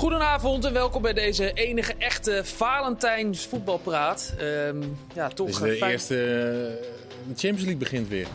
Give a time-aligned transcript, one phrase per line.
[0.00, 4.34] Goedenavond en welkom bij deze enige echte Valentijns voetbalpraat.
[4.38, 4.82] Ehm,
[5.14, 6.14] ja, toch is de fijn- eerste.
[6.14, 6.28] eh,
[7.28, 8.26] De Champions League begint weer.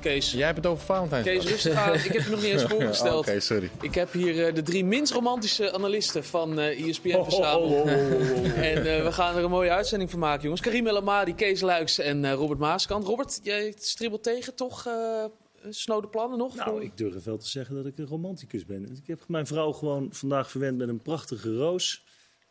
[0.00, 0.32] Kees.
[0.32, 1.22] Jij hebt het over Valentijn.
[1.24, 1.94] Kees, rustig aan.
[1.94, 3.28] Ik heb je nog niet eens voorgesteld.
[3.28, 3.70] Oké, sorry.
[3.80, 7.86] Ik heb hier eh, de drie minst romantische analisten van eh ESPN Oh, verzameld.
[8.72, 10.60] En eh, we gaan er een mooie uitzending van maken, jongens.
[10.60, 13.04] Karim El Amadi, Kees Luiks en eh, Robert Maaskant.
[13.06, 15.24] Robert, jij stribbelt tegen toch eh
[15.68, 16.54] snode plannen nog?
[16.54, 18.82] Nou, Voor- ik durf wel te zeggen dat ik een romanticus ben.
[18.84, 22.04] Ik heb mijn vrouw gewoon vandaag verwend met een prachtige roos.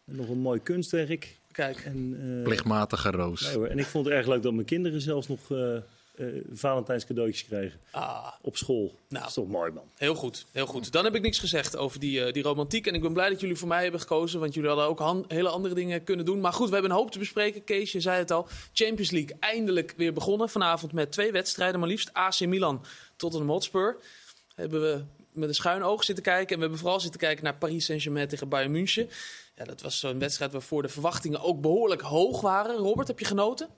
[0.06, 1.40] En nog een mooi kunstwerk.
[1.52, 3.42] Kijk, En, eh, Plichtmatige roos.
[3.42, 5.78] nee hoor, en ik vond het erg leuk dat mijn kinderen zelfs nog eh
[6.17, 7.80] eh, Valentijns cadeautjes kregen.
[7.91, 8.85] ah, Op school.
[8.85, 8.95] Nou.
[9.20, 9.84] Dat is toch mooi, man.
[9.95, 10.91] Heel goed, heel goed.
[10.91, 12.88] Dan heb ik niks gezegd over die, eh, die romantiek.
[12.88, 14.40] En ik ben blij dat jullie voor mij hebben gekozen.
[14.40, 16.40] Want jullie hadden ook han- hele andere dingen kunnen doen.
[16.40, 17.63] Maar goed, we hebben een hoop te bespreken.
[17.63, 18.48] Kees, je zei het al.
[18.73, 20.49] Champions League eindelijk weer begonnen.
[20.49, 21.80] Vanavond met twee wedstrijden.
[21.80, 23.98] Maar liefst AC Milan tot een Hotspur.
[24.55, 26.49] Hebben we met een schuin oog zitten kijken.
[26.49, 29.09] En we hebben vooral zitten kijken naar Paris Saint-Germain tegen Bayern München.
[29.55, 32.76] Ja, dat was zo'n wedstrijd waarvoor de verwachtingen ook behoorlijk hoog waren.
[32.76, 33.70] Robert, heb je genoten?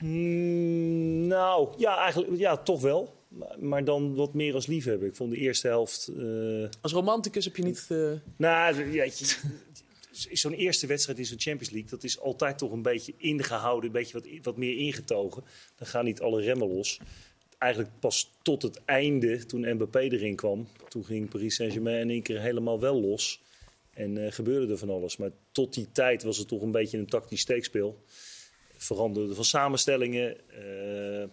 [0.00, 3.18] Mm, nou, ja, eigenlijk ja, toch wel.
[3.28, 5.08] Maar, maar dan wat meer als liefhebber.
[5.08, 6.10] Ik vond de eerste helft...
[6.18, 7.86] eh, Als romanticus heb je niet...
[7.88, 9.38] eh, Nou, ja, je-
[10.32, 13.92] zo'n eerste wedstrijd in zo'n Champions League, dat is altijd toch een beetje ingehouden, een
[13.92, 15.44] beetje wat, wat meer ingetogen.
[15.76, 17.00] Dan gaan niet alle remmen los.
[17.58, 22.22] Eigenlijk pas tot het einde, toen Mbappé erin kwam, toen ging Paris Saint-Germain in één
[22.22, 23.40] keer helemaal wel los.
[23.94, 25.16] En gebeurde er van alles.
[25.16, 28.02] Maar tot die tijd was het toch een beetje een tactisch steekspel.
[28.82, 30.48] Veranderde van samenstellingen.
[30.50, 31.28] Eh,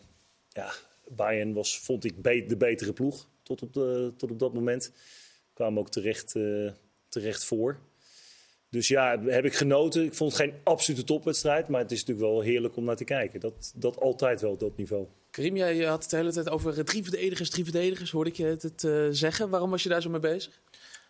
[0.50, 0.72] ja,
[1.08, 4.92] Bayern was, vond ik, be- de betere ploeg tot op, de, tot op dat moment.
[5.54, 6.72] Kwamen ook terecht, eh,
[7.10, 7.80] terecht voor.
[8.70, 10.04] Dus ja, heb ik genoten.
[10.04, 11.68] Ik vond het geen absolute topwedstrijd.
[11.68, 13.40] Maar het is natuurlijk wel heerlijk om naar te kijken.
[13.40, 15.08] Dat, dat altijd wel, dat niveau.
[15.32, 18.12] Karim, jij had het de hele tijd over eh, drie verdedigers, drie verdedigers.
[18.12, 19.50] Hoorde ik je het eh, zeggen.
[19.50, 20.62] Waarom was je daar zo mee bezig?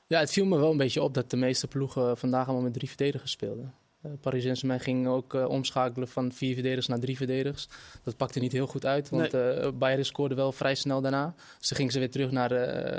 [0.08, 2.74] Ja, het viel me wel een beetje op dat de meeste ploegen vandaag allemaal met
[2.74, 3.74] drie verdedigers speelden.
[4.02, 7.68] Eh, Paris Saint-Germain ging ook eh, omschakelen van vier verdedigers naar drie verdedigers.
[8.04, 11.36] Dat pakte niet heel goed uit, want eh Bayern scoorde wel vrij snel daarna.
[11.60, 12.50] Dus dan gingen ze weer terug naar,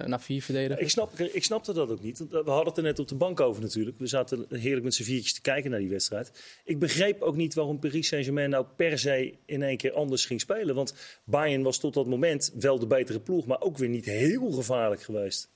[0.08, 0.80] naar vier verdedigers.
[0.80, 2.18] Ik, snap, ik snapte dat ook niet.
[2.18, 3.98] We hadden het er net op de bank over natuurlijk.
[3.98, 6.60] We zaten heerlijk met z'n viertjes te kijken naar die wedstrijd.
[6.64, 10.40] Ik begreep ook niet waarom Paris Saint-Germain nou per se in één keer anders ging
[10.40, 10.74] spelen.
[10.74, 10.94] Want
[11.24, 13.46] Bayern was tot dat moment wel de betere ploeg.
[13.46, 15.50] Maar ook weer niet heel gevaarlijk geweest.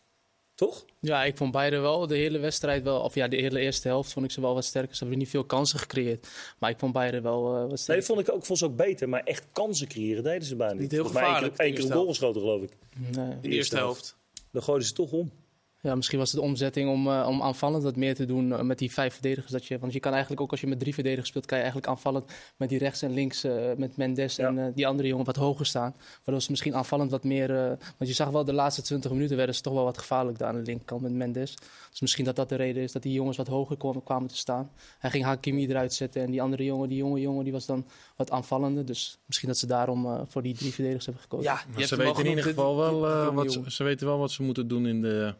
[0.55, 0.85] Toch?
[1.01, 4.13] Ja, ik vond beide wel de hele wedstrijd wel, of ja, de hele eerste helft
[4.13, 4.95] vond ik ze wel wat sterker.
[4.95, 6.29] Ze hebben niet veel kansen gecreëerd.
[6.59, 8.05] Maar ik vond beide wel eh, wat Nee, sterker.
[8.05, 9.09] vond ik ook, vond ze ook beter.
[9.09, 10.83] Maar echt kansen creëren deden ze bijna niet.
[10.83, 12.71] Niet heel gevaarlijk, keer- een eerste goal geschoten geloof ik.
[13.17, 13.41] Nee.
[13.41, 14.17] De eerste helft.
[14.51, 15.33] Dan gooiden ze toch om.
[15.83, 18.61] Ja, misschien was het de omzetting om, eh, om aanvallend wat meer te doen eh,
[18.63, 19.53] met die vijf verdedigers.
[19.53, 21.63] Dat je, want je kan eigenlijk ook als je met drie verdedigers speelt, kan je
[21.63, 24.71] eigenlijk aanvallend met die rechts en links, eh, met Mendes en Ja.
[24.75, 25.95] die andere jongen wat hoger staan.
[26.25, 27.51] Waardoor ze misschien aanvallend wat meer...
[27.57, 30.39] eh, want je zag wel de laatste 20 minuten werden ze toch wel wat gevaarlijk
[30.39, 31.55] daar aan de linkerkant met Mendes.
[31.91, 34.37] Dus misschien dat dat de reden is dat die jongens wat hoger kwamen, kwamen te
[34.37, 34.71] staan.
[34.99, 37.87] Hij ging Hakimi eruit zetten en die andere jongen, die jonge jongen, die was dan
[38.17, 38.85] wat aanvallender.
[38.87, 41.53] Dus misschien dat ze daarom eh, voor die drie verdedigers hebben gekozen.
[41.77, 44.69] Ja, ze weten in ieder geval wel eh, wat, ze weten wel wat ze moeten
[44.69, 45.35] doen in de,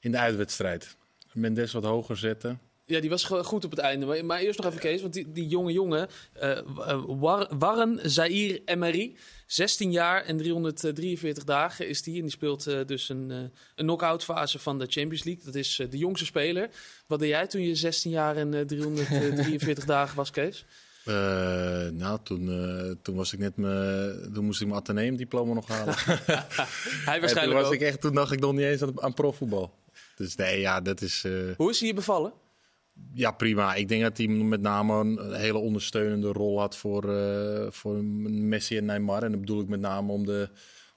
[0.00, 0.96] in de uitwedstrijd.
[1.32, 2.60] Mendes wat hoger zetten.
[2.84, 4.06] Ja, die was goed op het einde.
[4.06, 6.64] Maar, maar eerst nog even Kees, want die, die jonge jongen, eh, eh,
[7.06, 9.16] War- Warren Zaire Emery,
[9.46, 12.14] 16 jaar en 343 dagen is die.
[12.16, 13.50] En die speelt eh, dus een, eh een
[13.86, 15.44] knock-out fase van de Champions League.
[15.44, 16.68] Dat is de jongste speler.
[17.06, 20.64] Wat deed jij toen je 16 jaar en eh, 343 dagen was, Kees?
[21.04, 21.14] Eh,
[21.92, 25.68] nou, toen, eh, toen was ik net me, toen moest ik mijn Atheneum diploma nog
[25.68, 25.94] halen.
[26.06, 27.72] Hij En toen, waarschijnlijk was ook.
[27.74, 29.72] ik echt, toen dacht ik nog niet eens aan, aan profvoetbal.
[30.18, 31.24] Dus nee, ja, dat is...
[31.24, 32.32] eh, Hoe is hij je bevallen?
[33.12, 33.74] Ja, prima.
[33.74, 38.76] Ik denk dat hij met name een hele ondersteunende rol had voor, eh, voor Messi
[38.76, 39.22] en Neymar.
[39.22, 40.48] En dat bedoel ik met name om de,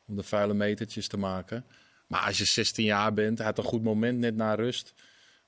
[0.08, 1.66] om de vuile metertjes te maken.
[2.08, 4.94] Maar als je 16 jaar bent, hij had een goed moment net na rust.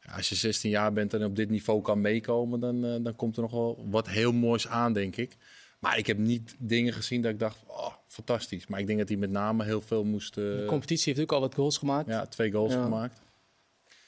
[0.01, 3.16] Ja, als je 16 jaar bent en op dit niveau kan meekomen, dan, eh, dan
[3.16, 5.37] komt er nog wel wat heel moois aan, denk ik.
[5.79, 8.67] Maar ik heb niet dingen gezien dat ik dacht, oh, fantastisch.
[8.67, 10.34] Maar ik denk dat hij met name heel veel moest...
[10.35, 12.08] De competitie heeft ook al wat goals gemaakt.
[12.08, 12.84] ja, twee goals Ja.
[12.84, 13.22] gemaakt.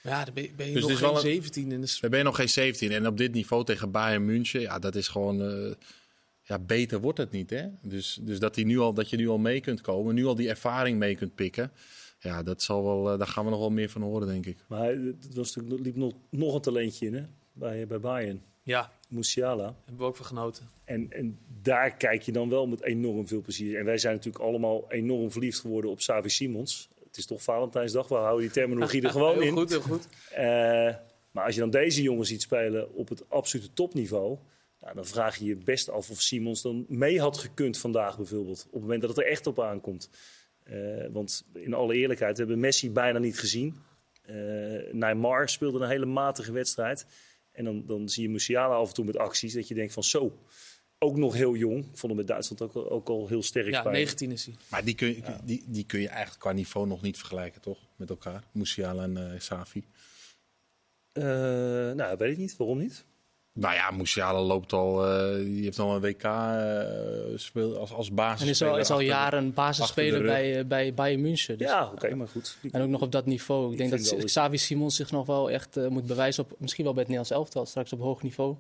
[0.06, 1.72] Ja, dan ben je, ben je Dus nog is geen wel een- 17.
[1.72, 2.92] En dus, Dan ben je nog geen 17.
[2.92, 5.42] En op dit niveau tegen Bayern München, ja, dat is gewoon.
[5.42, 5.74] eh,
[6.44, 7.50] ja, beter wordt het niet.
[7.50, 7.68] Hè?
[7.82, 10.36] Dus, dus dat, hij nu al, dat je nu al mee kunt komen, nu al
[10.36, 11.72] die ervaring mee kunt pikken.
[12.20, 14.58] Ja, dat zal wel, eh, daar gaan we nog wel meer van horen, denk ik.
[14.68, 17.24] Maar het was natuurlijk, er liep nog, nog een talentje in hè?
[17.54, 18.42] Bij, bij Bayern.
[18.64, 19.76] ja, Musiala.
[19.86, 20.70] hebben we ook van genoten.
[20.84, 23.78] En, en daar kijk je dan wel met enorm veel plezier.
[23.80, 26.90] En wij zijn natuurlijk allemaal enorm verliefd geworden op Savi Simons.
[27.16, 29.54] Het is toch Valentijnsdag, we houden die terminologie er gewoon heel in.
[29.54, 30.08] goed, heel goed.
[30.32, 30.96] Eh,
[31.32, 34.38] maar als je dan deze jongen ziet spelen op het absolute topniveau...
[34.80, 38.66] Nou, dan vraag je je best af of Simons dan mee had gekund vandaag bijvoorbeeld.
[38.66, 40.10] Op het moment dat het er echt op aankomt.
[40.64, 43.76] Eh, want in alle eerlijkheid, we hebben Messi bijna niet gezien.
[44.22, 44.36] Eh,
[44.92, 47.06] Neymar speelde een hele matige wedstrijd.
[47.52, 50.04] En dan, dan zie je Musiala af en toe met acties dat je denkt van
[50.04, 50.40] zo,
[51.06, 51.78] ook nog heel jong.
[51.78, 53.92] Ik vond hem met Duitsland ook, al- ook al heel sterk Ja, spelen.
[53.98, 54.56] 19 is hij.
[54.70, 57.78] Maar die kun, je, die, die kun je eigenlijk qua niveau nog niet vergelijken, toch?
[57.96, 58.44] Met elkaar.
[58.52, 59.84] Musiala en eh Safi.
[61.12, 61.24] Eh,
[61.92, 62.56] nou, weet ik niet.
[62.58, 63.06] Waarom niet?
[63.54, 68.12] Nou ja, Musiala loopt al, eh, die heeft al een WK eh speel als, als
[68.14, 68.42] basis.
[68.42, 71.58] En is al, is al jaren basisspeler bij, bij Bayern München.
[71.58, 72.58] Dus- ja, oké, maar goed.
[72.72, 73.72] En ook nog op dat niveau.
[73.72, 77.04] Ik denk dat Xavi Simons zich nog wel echt moet bewijzen op, misschien wel bij
[77.04, 78.56] het Nederlands elftal, straks op hoog niveau.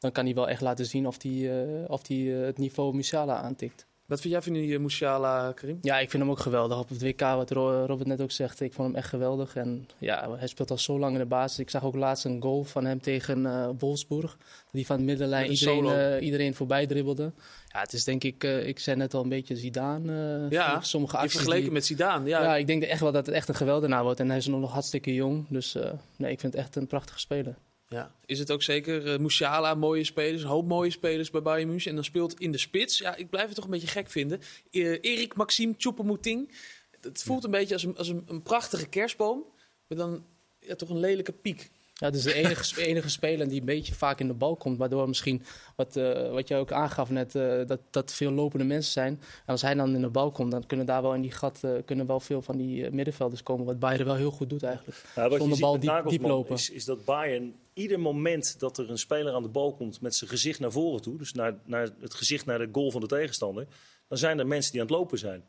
[0.00, 2.94] Dan kan hij wel echt laten zien of hij eh, of die, eh, het niveau
[2.94, 3.86] Musiala aantikt.
[4.06, 5.78] Wat vind jij van die eh, Musiala, Karim?
[5.82, 6.78] Ja, ik vind hem ook geweldig.
[6.78, 9.56] Op het WK, wat Ro- Robert net ook zegt, ik vond hem echt geweldig.
[9.56, 11.58] En ja, hij speelt al zo lang in de basis.
[11.58, 14.36] Ik zag ook laatst een goal van hem tegen Wolfsburg.
[14.72, 17.32] Die van de middenlijn iedereen, iedereen voorbij dribbelde.
[17.72, 20.46] Ja, het is denk ik, ik zei net al een beetje Zidane.
[20.50, 22.28] Ja, sommige acties vergeleken die- met Zidane.
[22.28, 24.20] Ja, Ja, ik denk echt wel dat het echt een geweldenaar wordt.
[24.20, 25.46] En hij is nog hartstikke jong.
[25.48, 25.76] Dus
[26.16, 27.54] nee, ik vind het echt een prachtige speler.
[27.94, 29.12] Ja, is het ook zeker.
[29.12, 31.88] eh Musiala, mooie spelers, een hoop mooie spelers bij Bayern München.
[31.88, 32.98] En dan speelt in de spits.
[32.98, 34.40] Ja, ik blijf het toch een beetje gek vinden.
[34.70, 36.52] Eh, Erik Maxime Choupo-Moting.
[37.00, 39.44] Het voelt een beetje als een, als een, een prachtige kerstboom.
[39.86, 40.24] Met dan
[40.60, 41.70] ja, toch een lelijke piek.
[42.00, 44.78] Ja, het is de enige, enige speler die een beetje vaak in de bal komt.
[44.78, 45.42] Waardoor misschien,
[45.76, 49.12] wat, eh, wat jij ook aangaf net, eh, dat, dat veel lopende mensen zijn.
[49.12, 51.64] En als hij dan in de bal komt, dan kunnen daar wel in die gat
[51.64, 53.66] eh, kunnen wel veel van die middenvelders komen.
[53.66, 54.98] Wat Bayern wel heel goed doet eigenlijk.
[55.14, 56.54] Wat Zonder bal diep- diep lopen.
[56.54, 60.14] Is, is dat Bayern ieder moment dat er een speler aan de bal komt met
[60.14, 63.06] zijn gezicht naar voren toe, dus naar, naar het gezicht naar de goal van de
[63.06, 63.66] tegenstander,
[64.08, 65.44] dan zijn er mensen die aan het lopen zijn.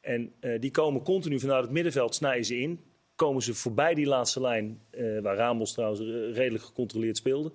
[0.00, 2.80] En die komen continu vanuit het middenveld, snijden ze in,
[3.16, 6.00] komen ze voorbij die laatste lijn, eh, waar Ramos trouwens
[6.36, 7.52] redelijk gecontroleerd speelde.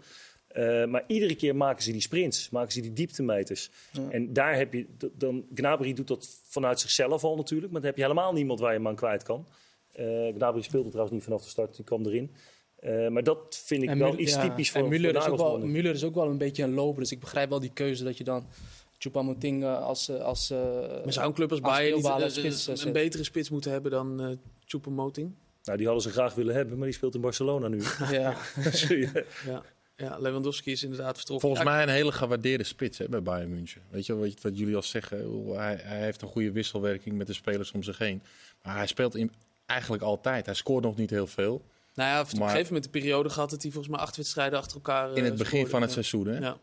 [0.47, 3.69] Eh, maar iedere keer maken ze die sprints, maken ze die dieptemeters.
[4.09, 7.99] En daar heb je, dan, Gnabry doet dat vanuit zichzelf al natuurlijk, maar dan heb
[7.99, 9.47] je helemaal niemand waar je hem aan kwijt kan.
[9.91, 10.05] Eh
[10.35, 12.31] Gnabry speelde trouwens niet vanaf de start, die kwam erin.
[12.75, 15.37] Eh, maar dat vind ik En wel iets ja, typisch voor, En Müller is, ook
[15.37, 15.59] wel.
[15.59, 17.01] Müller is ook wel een beetje een loper.
[17.01, 18.45] Dus ik begrijp wel die keuze dat je dan
[18.97, 20.09] Choupo-Moting als...
[20.09, 20.57] eh, als eh,
[21.03, 24.27] Maar zou een club als als Bayern een betere spits moeten hebben dan eh
[24.65, 25.33] Choupo-Moting?
[25.63, 27.81] Nou, die hadden ze graag willen hebben, maar die speelt in Barcelona nu.
[28.11, 28.35] ja.
[29.45, 29.63] Ja.
[29.95, 31.47] ja, Lewandowski is inderdaad vertrokken.
[31.47, 33.81] Volgens mij een hele gewaardeerde spits hè, bij Bayern München.
[33.89, 35.23] Weet je wat, wat jullie al zeggen?
[35.23, 38.23] Hoe- Hij, hij heeft een goede wisselwerking met de spelers om zich heen.
[38.63, 39.31] Maar hij speelt in,
[39.65, 40.45] eigenlijk altijd.
[40.45, 41.65] Hij scoort nog niet heel veel.
[41.95, 44.15] Nou ja, op een Maar- gegeven moment de periode gehad dat hij volgens mij acht
[44.17, 45.11] wedstrijden achter elkaar...
[45.11, 45.69] eh, In het begin scoorde.
[45.69, 46.01] van het Ja.
[46.01, 46.27] seizoen.
[46.27, 46.39] Hè?
[46.39, 46.57] Ja.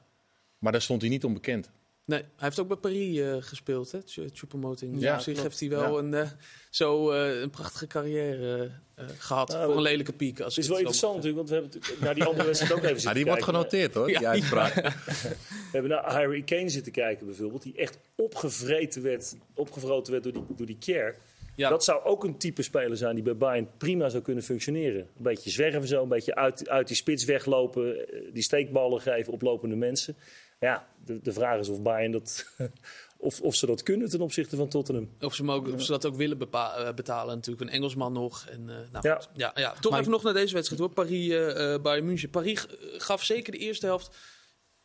[0.58, 1.70] Maar daar stond hij niet onbekend.
[2.08, 3.98] Nee, hij heeft ook bij Paris eh, gespeeld, hè,
[4.32, 5.00] Choupo-Moting.
[5.00, 5.48] Ja, op zich klopt.
[5.48, 5.98] heeft hij wel Ja.
[6.02, 6.30] een, eh,
[6.70, 9.48] zo eh, een prachtige carrière eh, gehad.
[9.48, 10.40] Nou, voor een lelijke piek.
[10.40, 12.78] Als Het is wel interessant natuurlijk, want we hebben natuurlijk naar die andere wedstrijd ook
[12.78, 13.60] even Ja, zitten die wordt kijken.
[13.60, 14.30] genoteerd hoor, die Ja.
[14.30, 14.74] uitspraak.
[15.70, 20.32] We hebben naar Harry Kane zitten kijken bijvoorbeeld, die echt opgevreten werd, opgevroten werd door
[20.32, 21.16] die, door die Kier.
[21.56, 21.68] Ja.
[21.68, 25.00] Dat zou ook een type speler zijn die bij Bayern prima zou kunnen functioneren.
[25.00, 29.42] Een beetje zwerven zo, een beetje uit, uit die spits weglopen, die steekballen geven op
[29.42, 30.16] lopende mensen.
[30.60, 32.46] Ja, de, de vraag is of Bayern dat,
[33.16, 35.10] of, of ze dat kunnen ten opzichte van Tottenham.
[35.20, 37.34] Of ze, mogen, of ze dat ook willen bepa- eh, betalen.
[37.34, 38.46] Natuurlijk een Engelsman nog.
[38.50, 39.14] En, eh, nou, Ja.
[39.14, 39.28] goed.
[39.34, 39.72] ja, ja.
[39.80, 40.90] Toch Maar- even nog naar deze wedstrijd hoor.
[40.90, 42.30] Paris, eh eh, Bayern München.
[42.30, 42.66] Paris
[42.96, 44.16] gaf zeker de eerste helft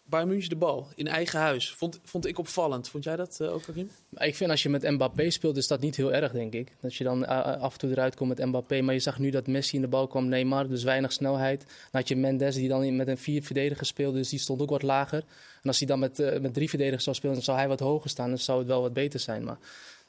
[0.05, 0.87] Bayern München de bal.
[0.95, 1.71] In eigen huis.
[1.71, 2.89] Vond, vond ik opvallend.
[2.89, 3.89] Vond jij dat ook, Karim?
[4.17, 6.71] Ik vind als je met Mbappé speelt, is dat niet heel erg, denk ik.
[6.81, 8.81] Dat je dan eh, af en toe eruit komt met Mbappé.
[8.81, 11.59] Maar je zag nu dat Messi in de bal kwam, Neymar, dus weinig snelheid.
[11.59, 14.69] Dan had je Mendes, die dan met een vier verdedigers speelde, dus die stond ook
[14.69, 15.23] wat lager.
[15.61, 17.79] En als hij dan met, eh, met drie verdedigers zou spelen, dan zou hij wat
[17.79, 18.29] hoger staan.
[18.29, 19.43] Dan zou het wel wat beter zijn.
[19.43, 19.57] Maar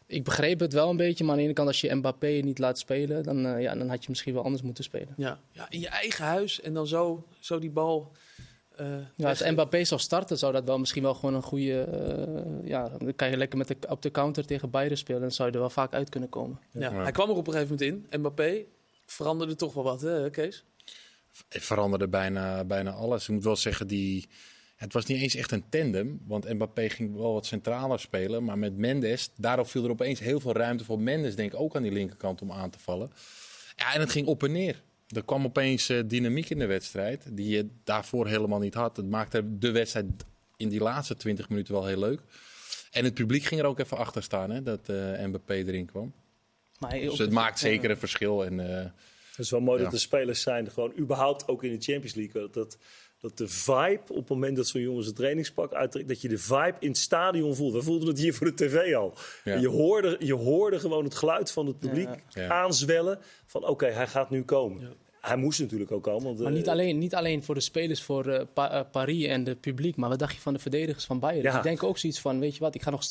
[0.06, 1.24] ik begreep het wel een beetje.
[1.24, 3.88] Maar aan de ene kant, als je Mbappé niet laat spelen, dan, eh, ja, dan
[3.88, 5.14] had je misschien wel anders moeten spelen.
[5.16, 5.38] Ja.
[5.50, 6.60] ja, in je eigen huis.
[6.60, 8.12] En dan zo, zo die bal...
[8.76, 11.80] eh, Ja, als Mbappé zou starten, zou dat wel misschien wel gewoon een goede...
[11.82, 15.20] eh, ja, dan kan je lekker met de, op de counter tegen Bayern spelen.
[15.20, 16.58] Dan zou je er wel vaak uit kunnen komen.
[16.70, 17.02] Ja, Ja.
[17.02, 18.18] Hij kwam er op een gegeven moment in.
[18.20, 18.64] Mbappé
[19.06, 20.64] veranderde toch wel wat, hè, Kees?
[21.48, 23.24] Het veranderde bijna, bijna alles.
[23.28, 24.28] Ik moet wel zeggen, die,
[24.76, 26.20] het was niet eens echt een tandem.
[26.26, 28.44] Want Mbappé ging wel wat centraler spelen.
[28.44, 31.76] Maar met Mendes, daardoor viel er opeens heel veel ruimte voor Mendes, denk ik, ook
[31.76, 33.10] aan die linkerkant om aan te vallen.
[33.76, 34.82] Ja, en het ging op en neer.
[35.08, 38.96] Er kwam opeens eh, dynamiek in de wedstrijd, die je daarvoor helemaal niet had.
[38.96, 40.06] Het maakte de wedstrijd
[40.56, 42.20] in die laatste 20 minuten wel heel leuk.
[42.90, 46.12] En het publiek ging er ook even achter staan, hè, dat eh Mbappé erin kwam.
[46.78, 48.44] Maar Dus het maakt zeker een verschil.
[48.44, 48.90] En, eh,
[49.30, 49.84] Het is wel mooi Ja.
[49.84, 52.50] dat de spelers zijn, gewoon überhaupt ook in de Champions League.
[52.50, 52.78] Dat,
[53.24, 56.38] dat de vibe op het moment dat zo'n jongen zijn trainingspak uittrekt, dat je de
[56.38, 57.72] vibe in het stadion voelt.
[57.72, 59.14] We voelden het hier voor de tv al.
[59.44, 59.54] Ja.
[59.56, 62.48] Je, hoorde, je hoorde gewoon het geluid van het publiek Ja.
[62.48, 64.80] aanzwellen van oké, hij gaat nu komen.
[64.80, 64.88] Ja.
[65.20, 66.22] hij moest natuurlijk ook komen.
[66.24, 69.46] Want, Maar eh, niet alleen, niet alleen voor de spelers, voor Pa- eh, Paris en
[69.46, 69.96] het publiek.
[69.96, 71.42] Maar wat dacht je van de verdedigers van Bayern?
[71.42, 71.56] Ja.
[71.56, 73.02] Ik denk ook zoiets van, weet je wat, ik ga nog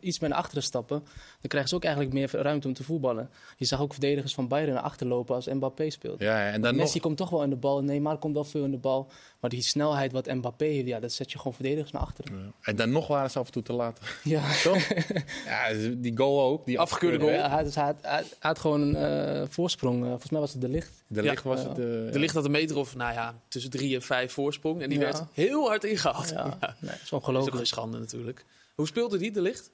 [0.00, 0.98] iets meer naar achteren stappen.
[1.40, 3.30] Dan krijgen ze ook eigenlijk meer ruimte om te voetballen.
[3.56, 6.20] Je zag ook verdedigers van Bayern naar achter lopen als Mbappé speelt.
[6.20, 8.64] Ja, en dan nog, Messi komt toch wel in de bal, Neymar komt wel veel
[8.64, 9.10] in de bal.
[9.40, 12.54] Maar die snelheid wat Mbappé heeft, ja, dat zet je gewoon verdedigers naar achteren.
[12.60, 14.00] en dan nog waren ze af en toe te laat.
[14.24, 14.88] Ja, Toch?
[15.46, 16.66] ja, die goal ook.
[16.66, 17.30] Die Afgekeurde goal.
[17.30, 18.96] hij, had- hij, had- hij had gewoon een
[19.42, 20.02] eh, voorsprong.
[20.02, 21.04] Eh, volgens mij was het de licht.
[21.06, 21.30] De Ja.
[21.30, 21.78] licht was het.
[21.78, 24.82] eh, Er ligt dat een meter of, nou ja, tussen drie en vijf voorsprong.
[24.82, 25.04] En die Ja.
[25.04, 26.28] werd heel hard ingehaald.
[26.28, 26.48] Ja, Ja.
[26.50, 27.56] nee, dat is Dat is ook ongelooflijk.
[27.56, 28.44] geen schande natuurlijk.
[28.74, 29.70] Hoe speelde die, de licht?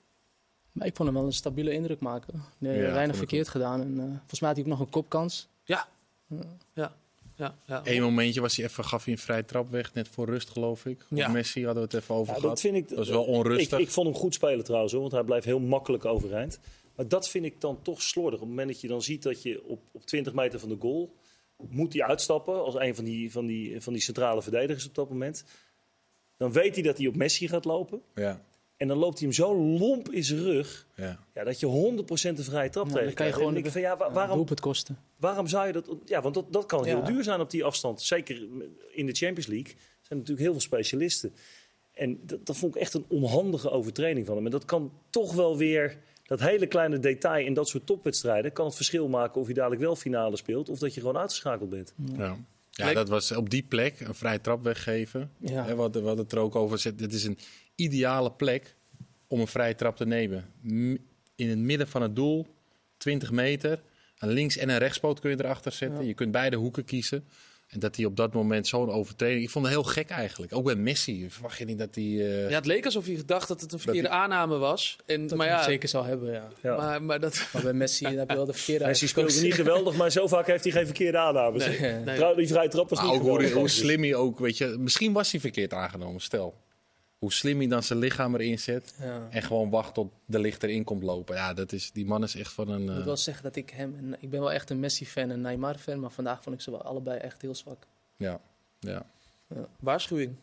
[0.73, 2.43] Maar ik vond hem wel een stabiele indruk maken.
[2.59, 3.81] Nee, Ja, weinig verkeerd gedaan.
[3.81, 5.49] En, eh, volgens mij had hij ook nog een kopkans.
[5.65, 5.89] Ja.
[6.75, 6.95] Ja.
[7.37, 7.59] Ja.
[7.67, 7.81] ja.
[7.85, 10.87] Eén momentje was hij even, gaf hij een vrije trap weg, net voor rust geloof
[10.87, 11.07] ik.
[11.09, 11.29] Ja.
[11.29, 12.51] Messi hadden we het even over Ja, gehad.
[12.51, 12.89] dat vind ik.
[12.89, 13.79] Dat was wel onrustig.
[13.79, 16.59] Ik, ik vond hem goed spelen trouwens, hoor, want hij blijft heel makkelijk overeind.
[16.95, 18.35] Maar dat vind ik dan toch slordig.
[18.35, 20.77] Op het moment dat je dan ziet dat je op, op 20 meter van de
[20.79, 21.15] goal
[21.69, 25.09] moet hij uitstappen als een van die, van, die, van die centrale verdedigers op dat
[25.09, 25.45] moment.
[26.37, 28.03] Dan weet hij dat hij op Messi gaat lopen.
[28.15, 28.41] Ja,
[28.77, 30.87] En dan loopt hij hem zo lomp in zijn rug.
[30.95, 31.19] ja.
[31.35, 33.71] Ja, dat je 100% een vrije trap Ja, tegen dan kan je gewoon En ik
[33.71, 34.37] van, ja, wa- Waarom?
[34.37, 34.99] Doelpunt kosten.
[35.17, 35.89] waarom zou je dat...
[36.05, 38.03] Ja, want dat, dat kan heel duur zijn op die afstand.
[38.03, 38.37] Zeker
[38.91, 41.35] in de Champions League zijn natuurlijk heel veel specialisten.
[41.95, 44.45] En dat, dat vond ik echt een onhandige overtreding van hem.
[44.45, 45.97] En dat kan toch wel weer...
[46.27, 48.53] Dat hele kleine detail in dat soort topwedstrijden...
[48.53, 50.69] kan het verschil maken of je dadelijk wel finale speelt...
[50.69, 51.95] of dat je gewoon uitgeschakeld bent.
[52.17, 52.37] Ja.
[52.71, 55.31] Ja, dat was op die plek een vrije trap weggeven.
[55.39, 55.75] Ja.
[55.75, 56.99] Wat, wat het er ook over zit.
[56.99, 57.39] Dit is een
[57.77, 58.75] ideale plek
[59.27, 60.45] om een vrije trap te nemen.
[61.37, 62.47] In het midden van het doel,
[62.97, 63.83] 20 meter.
[64.19, 66.01] Een links- en een rechtspoot kun je erachter zetten.
[66.01, 66.07] Ja.
[66.07, 67.25] Je kunt beide hoeken kiezen.
[67.67, 69.43] En dat hij op dat moment zo'n overtreding...
[69.43, 70.55] Ik vond het heel gek eigenlijk.
[70.55, 71.31] Ook bij Messi.
[71.31, 72.05] Verwacht je niet dat hij...
[72.05, 74.97] eh, Ja, het leek alsof hij dacht dat het een verkeerde aanname was.
[75.07, 76.49] En, Dat maar hij ja, het zeker zou hebben, ja.
[76.63, 76.77] Ja.
[76.77, 77.49] Maar, maar dat...
[77.53, 80.47] Maar bij Messi heb je wel de verkeerde Messi speelde niet geweldig, maar zo vaak
[80.47, 81.67] heeft hij geen verkeerde aannames.
[81.81, 83.53] Nee, die vrije trap was Maar niet ook hoe, geweldig.
[83.53, 83.77] hoe overigens.
[83.79, 86.65] slim hij ook, weet je, misschien was hij verkeerd aangenomen, stel.
[87.27, 89.27] Hoe slim hij dan zijn lichaam erin zet Ja.
[89.31, 91.37] en gewoon wacht tot de licht erin komt lopen.
[91.37, 92.83] Ja, dat is, die man is echt van een...
[92.83, 93.95] Ik moet eh, wel zeggen dat ik hem...
[93.99, 96.01] En, ik ben wel echt een Messi-fan en Neymar-fan.
[96.01, 97.87] Maar vandaag vond ik ze wel allebei echt heel zwak.
[98.17, 98.41] ja,
[98.79, 99.07] ja.
[99.81, 100.35] Waarschuwing.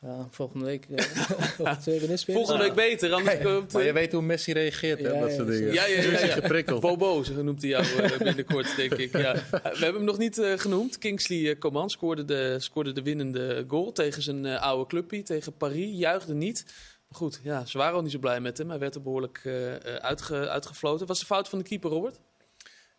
[0.00, 0.86] Ja, volgende week...
[0.90, 1.04] eh?
[2.26, 3.72] Volgende week beter, anders komt...
[3.72, 5.72] Maar je weet hoe Messi reageert, hè, Ja, dat soort dingen.
[5.72, 6.32] Ja, ja, ja, ja.
[6.32, 6.80] geprikkeld.
[6.80, 9.12] Bobo, zo noemt hij jou eh, binnenkort, denk ik.
[9.12, 9.34] Ja.
[9.34, 10.98] Eh, We hebben hem nog niet eh, genoemd.
[10.98, 15.52] Kingsley eh, Coman scoorde de, scoorde de winnende goal tegen zijn eh, oude clubpie, tegen
[15.56, 15.98] Paris.
[15.98, 16.64] Juichte niet.
[17.08, 18.68] Maar goed, ja, ze waren ook niet zo blij met hem.
[18.70, 21.06] Hij werd er behoorlijk eh, eh, uitge, uitgefloten.
[21.06, 22.20] Was de fout van de keeper, Robert?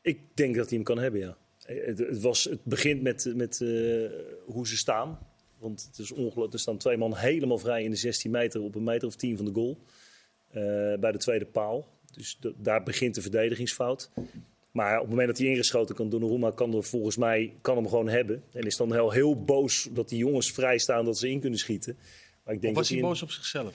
[0.01, 1.37] Ik denk dat hij hem kan hebben, ja.
[1.65, 3.69] Eh, Het, het, was, het begint met, met eh,
[4.45, 5.19] hoe ze staan.
[5.59, 6.53] Want het is ongelooflijk.
[6.53, 9.35] Er staan twee man helemaal vrij in de 16 meter op een meter of 10
[9.37, 9.77] van de goal.
[10.49, 10.61] Eh,
[10.99, 11.87] bij de tweede paal.
[12.13, 14.09] Dus daar begint de verdedigingsfout.
[14.71, 17.87] Maar op het moment dat hij ingeschoten kan, Donnarumma kan er volgens mij kan hem
[17.87, 18.43] gewoon hebben.
[18.53, 21.59] En is dan heel, heel boos dat die jongens vrij staan dat ze in kunnen
[21.59, 21.97] schieten.
[22.43, 23.73] Maar ik denk Of was dat hij in- boos op zichzelf?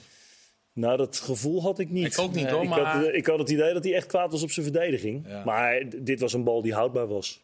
[0.73, 2.05] Nou, dat gevoel had ik niet.
[2.05, 2.79] Ik ook niet, Nee, hoor, Ik maar...
[3.03, 5.27] had, ik had het idee dat hij echt kwaad was op zijn verdediging.
[5.27, 5.43] Ja.
[5.45, 7.43] Maar dit was een bal die houdbaar was.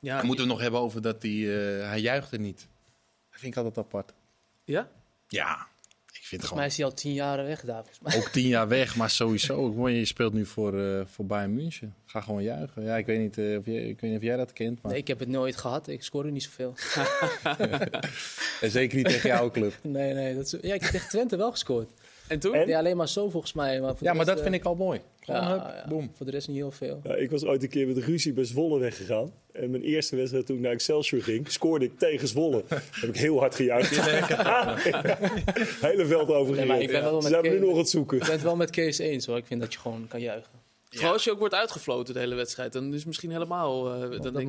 [0.00, 1.30] Ja, Dan moeten we het nog hebben over dat hij...
[1.32, 2.66] eh, hij juichte niet.
[3.40, 4.12] Vind ik altijd apart.
[4.64, 4.90] ja?
[5.28, 5.66] Ja,
[6.12, 6.66] ik vind het Volgens mij gewoon...
[6.66, 7.64] is hij al tien jaren weg
[8.00, 8.16] mij.
[8.18, 9.88] Ook tien jaar weg, maar sowieso.
[9.88, 11.94] Je speelt nu voor, eh voor Bayern München.
[12.06, 12.82] Ga gewoon juichen.
[12.82, 14.82] Ja, ik weet niet, eh, of, jij, ik weet niet of jij dat kent.
[14.82, 14.92] Maar...
[14.92, 15.88] Nee, ik heb het nooit gehad.
[15.88, 16.74] Ik scoorde niet zoveel.
[18.60, 19.78] En zeker niet tegen jouw club.
[19.82, 20.34] Nee, nee.
[20.34, 21.90] Dat is, ja, ik heb tegen Twente wel gescoord.
[22.30, 22.54] En toen?
[22.54, 22.68] En?
[22.68, 23.80] Ja, alleen maar zo volgens mij.
[23.80, 25.00] Maar Ja, maar dat eh, vind ik al mooi.
[25.20, 26.10] Gewoon ja, hup, ja, boem.
[26.16, 27.00] Voor de rest niet heel veel.
[27.04, 29.32] Ja, ik was ooit een keer met ruzie bij Zwolle weggegaan.
[29.52, 32.64] En mijn eerste wedstrijd toen ik naar Excelsior ging, scoorde ik tegen Zwolle.
[33.00, 33.90] heb ik heel hard gejuicht.
[35.80, 37.88] Hele veld Nee, over maar ik ben wel Ze met zijn nu nog aan het
[37.88, 38.16] zoeken.
[38.16, 39.36] Ik ben het wel met Kees eens hoor.
[39.36, 40.52] Ik vind dat je gewoon kan juichen.
[40.90, 42.72] Vooral als je ook wordt uitgefloten de hele wedstrijd.
[42.72, 43.92] Dan is het misschien helemaal...
[43.94, 44.48] eh, dan denk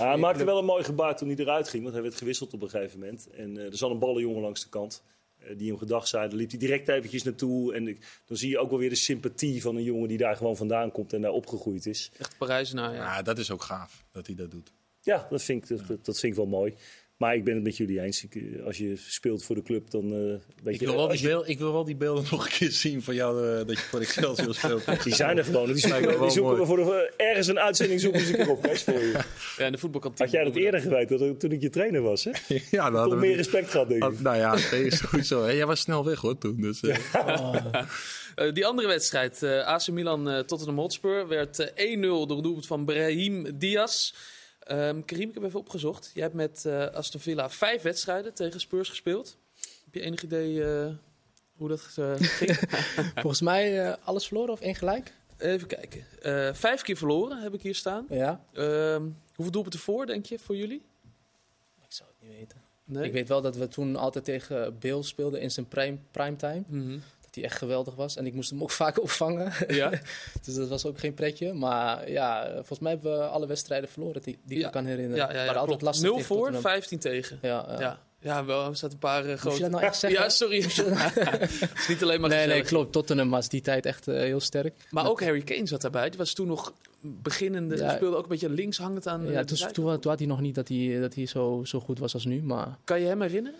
[0.00, 1.82] Ah, hij maakte wel een mooi gebaar toen hij eruit ging.
[1.82, 3.28] Want hij werd gewisseld op een gegeven moment.
[3.36, 5.02] En eh, er zat een ballenjongen langs de kant.
[5.44, 6.28] Eh, die hem gedag zei.
[6.28, 7.74] Daar liep hij direct eventjes naartoe.
[7.74, 10.36] En ik- dan zie je ook wel weer de sympathie van een jongen die daar
[10.36, 11.12] gewoon vandaan komt.
[11.12, 12.10] En daar opgegroeid is.
[12.18, 13.02] echt Parijzenaar, ja.
[13.16, 14.72] Ja, dat is ook gaaf dat hij dat doet.
[15.00, 16.74] Ja, dat vind ik, dat, dat vind ik wel mooi.
[17.16, 18.24] Maar ik ben het met jullie eens.
[18.24, 20.18] Ik, eh, als je speelt voor de club, dan eh,
[20.62, 20.86] weet Ik je...
[20.86, 23.48] wil, wel die je- ik wil wel die beelden nog een keer zien van jou
[23.48, 25.02] eh, dat je voor Excelsior speelt.
[25.04, 25.66] Die zijn er gewoon.
[25.66, 28.50] Die zoeken, wel die zoeken we voor de, ergens een uitzending zoeken ze een keer
[28.50, 28.62] op.
[28.62, 29.20] Kees, voor je.
[29.56, 30.24] Ja, in de voetbalkantine.
[30.28, 32.24] Had jij dat eerder geweten, dat, toen ik je trainer was?
[32.24, 32.30] Hè?
[32.48, 34.08] ja, dan Toch hadden we meer die- respect gehad, denk ik.
[34.10, 35.42] had- Nou ja, is goed zo.
[35.42, 35.50] Hè.
[35.50, 36.60] Jij was snel weg hoor toen.
[36.60, 36.96] Dus, eh,
[38.34, 42.42] Eh, die andere wedstrijd, eh AC Milan eh, Tottenham Hotspur, werd eh, 1-0 door het
[42.42, 44.14] doelpunt van Brahim Diaz.
[44.64, 46.10] Ehm Karim, ik heb even opgezocht.
[46.14, 49.36] Jij hebt met eh Aston Villa vijf wedstrijden tegen Spurs gespeeld.
[49.84, 50.92] Heb je enig idee eh,
[51.56, 52.58] hoe dat eh, ging?
[53.14, 55.12] Volgens mij alles verloren of één gelijk?
[55.38, 56.04] Even kijken.
[56.56, 58.06] Vijf keer verloren heb ik hier staan.
[58.08, 58.44] Ja?
[58.52, 59.02] Ehm,
[59.34, 60.82] hoeveel doelpunten voor, denk je, voor jullie?
[61.82, 62.62] Ik zou het niet weten.
[62.84, 63.04] Nee?
[63.04, 66.62] Ik weet wel dat we toen altijd tegen Bill speelden in zijn prime, primetime.
[66.66, 66.98] Mhm.
[67.34, 68.16] Hij echt geweldig was.
[68.16, 69.52] En ik moest hem ook vaak opvangen.
[69.68, 69.90] Ja?
[70.44, 71.52] dus dat was ook geen pretje.
[71.52, 75.26] Maar ja, volgens mij hebben we alle wedstrijden verloren die, die ik me kan herinneren.
[75.26, 76.62] Ja, ja, ja, Maar altijd lastig 0 tegen voor, Tottenham.
[76.62, 77.38] 15 tegen.
[77.42, 77.98] Ja, ja.
[78.20, 79.68] Ja, wel, er staat een paar eh, grote...
[79.68, 79.90] nou?
[80.08, 80.62] Ja, sorry.
[80.62, 82.92] Het is niet alleen maar nee, nee, klopt.
[82.92, 84.74] Tottenham was die tijd echt eh, heel sterk.
[84.90, 86.08] Maar ook Harry Kane zat daarbij.
[86.10, 87.76] Die was toen nog beginnende.
[87.76, 87.86] Ja.
[87.88, 89.26] Die speelde ook een beetje links hangend aan.
[89.26, 91.60] eh, Ja, de toen, toen, toen had hij nog niet dat hij, dat hij zo,
[91.64, 92.42] zo goed was als nu.
[92.42, 93.58] Maar Kan je hem herinneren?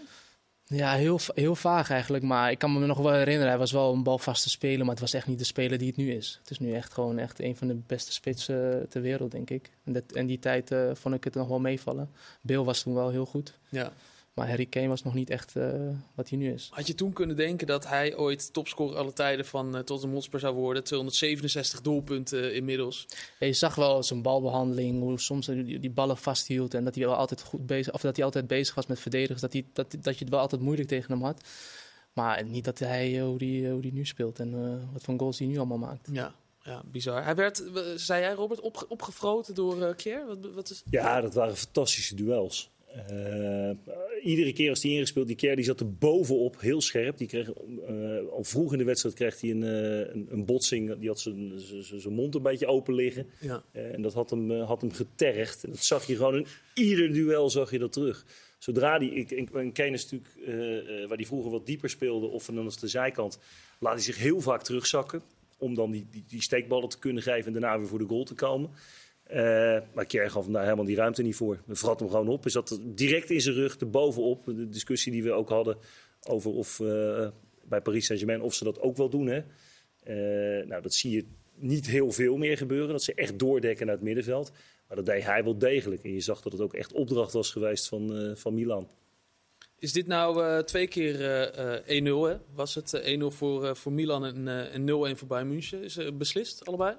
[0.67, 2.25] Ja, heel, heel vaag eigenlijk.
[2.25, 3.49] Maar ik kan me nog wel herinneren.
[3.49, 5.97] Hij was wel een balvaste speler, maar het was echt niet de speler die het
[5.97, 6.39] nu is.
[6.41, 9.71] Het is nu echt gewoon echt een van de beste spitsen ter wereld, denk ik.
[9.85, 12.11] En, dat, en die tijd eh, vond ik het nog wel meevallen.
[12.41, 13.59] Bill was toen wel heel goed.
[13.69, 13.93] Ja.
[14.35, 15.73] Maar Harry Kane was nog niet echt eh,
[16.15, 16.69] wat hij nu is.
[16.73, 20.41] Had je toen kunnen denken dat hij ooit topscorer alle tijden van uh, Tottenham Hotspur
[20.41, 20.85] zou worden?
[20.85, 23.07] 267 doelpunten inmiddels.
[23.39, 26.95] Ja, je zag wel zijn balbehandeling, hoe soms hij die, die ballen vasthield en dat
[26.95, 29.67] hij wel altijd goed bezig, of dat hij altijd bezig was met verdedigers, dat, hij,
[29.73, 31.43] dat, dat je het wel altijd moeilijk tegen hem had.
[32.13, 35.15] Maar niet dat hij eh, hoe die, hoe die nu speelt en uh, wat voor
[35.19, 36.09] goals hij nu allemaal maakt.
[36.13, 36.35] Ja.
[36.63, 37.25] Ja, bizar.
[37.25, 37.63] Hij werd,
[37.97, 40.27] zei jij Robert, opge opgefroten door uh, Kier?
[40.27, 40.83] Wat, wat is...
[40.91, 42.71] Ja, dat waren fantastische duels.
[43.11, 43.71] Uh,
[44.23, 47.19] iedere keer als hij ingespeeld, die keer die zat er bovenop, heel scherp.
[47.19, 47.53] Die kreeg,
[47.89, 50.99] uh, al vroeg in de wedstrijd kreeg hij een, uh, een, een, botsing.
[50.99, 53.27] Die had zijn mond een beetje open liggen.
[53.41, 53.63] Ja.
[53.73, 55.65] en dat had hem, had hem getergd.
[55.65, 58.25] En dat zag je gewoon in ieder duel zag je dat terug.
[58.59, 62.47] Zodra die, ik, ik, een Kane is natuurlijk, waar die vroeger wat dieper speelde, of
[62.47, 63.39] dan als de zijkant,
[63.79, 65.23] laat hij zich heel vaak terugzakken.
[65.59, 68.25] Om dan die, die, die steekballen te kunnen geven en daarna weer voor de goal
[68.25, 68.71] te komen.
[69.31, 71.59] Uh, maar Kerr gaf daar helemaal die ruimte niet voor.
[71.67, 72.43] We vrat hem gewoon op.
[72.43, 74.45] Hij zat direct in zijn rug, erbovenop.
[74.45, 75.77] De discussie die we ook hadden
[76.29, 77.29] over of uh,
[77.65, 79.27] bij Paris Saint-Germain of ze dat ook wel doen.
[79.27, 79.43] Hè.
[80.07, 82.89] Uh, nou, dat zie je niet heel veel meer gebeuren.
[82.89, 84.53] Dat ze echt doordekken naar het middenveld.
[84.89, 86.05] Maar dat deed hij wel degelijk.
[86.05, 88.89] En je zag dat het ook echt opdracht was geweest van, van Milan.
[89.79, 91.21] Is dit nou twee keer
[91.89, 92.31] uh, 1-0?
[92.31, 92.37] Hè?
[92.55, 95.83] Was het 1-0 voor, voor Milan en, en 0-1 voor Bayern München?
[95.83, 96.97] Is beslist allebei?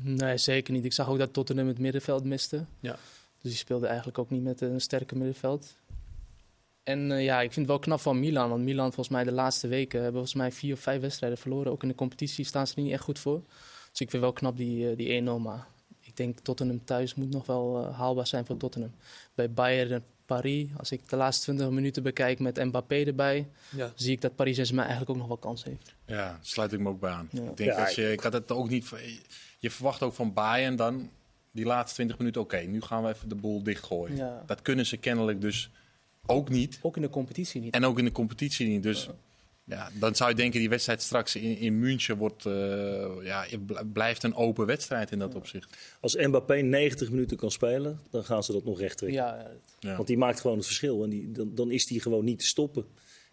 [0.00, 0.84] Nee, zeker niet.
[0.84, 2.64] Ik zag ook dat Tottenham het middenveld miste.
[2.80, 2.98] Ja.
[3.40, 5.76] Dus die speelde eigenlijk ook niet met een sterke middenveld.
[6.82, 8.48] En uh, ja, ik vind het wel knap van Milan.
[8.48, 11.72] Want Milan, volgens mij de laatste weken, hebben volgens mij vier of vijf wedstrijden verloren.
[11.72, 13.42] Ook in de competitie staan ze er niet echt goed voor.
[13.90, 15.24] Dus ik vind wel knap die, uh, die 1-0.
[15.42, 15.66] Maar
[16.00, 18.92] ik denk Tottenham thuis moet nog wel uh, haalbaar zijn voor Tottenham.
[19.34, 23.92] Bij Bayern en Paris, als ik de laatste 20 minuten bekijk met Mbappé erbij, ja.
[23.94, 25.94] zie ik dat Paris Saint-Germain eigenlijk ook nog wel kans heeft.
[26.06, 27.28] Ja, sluit ik me ook bij aan.
[27.32, 27.42] Ja.
[27.42, 28.92] Ik denk Ja, als je, ik had het ook niet.
[29.66, 31.10] Je verwacht ook van Bayern dan
[31.52, 32.40] die laatste 20 minuten.
[32.40, 34.16] Oké, nu gaan we even de boel dichtgooien.
[34.16, 34.42] Ja.
[34.46, 35.70] Dat kunnen ze kennelijk dus
[36.26, 36.78] ook niet.
[36.82, 37.74] Ook in de competitie niet.
[37.74, 38.82] En ook in de competitie niet.
[38.82, 39.08] Dus
[39.64, 42.52] ja, dan zou je denken die wedstrijd straks in, in München wordt, uh,
[43.22, 43.44] ja,
[43.92, 45.38] blijft een open wedstrijd in dat Ja.
[45.38, 45.76] opzicht.
[46.00, 49.22] Als Mbappé 90 minuten kan spelen, dan gaan ze dat nog recht trekken.
[49.80, 49.96] Ja.
[49.96, 51.02] Want die maakt gewoon het verschil.
[51.04, 52.84] En die, dan, dan is die gewoon niet te stoppen.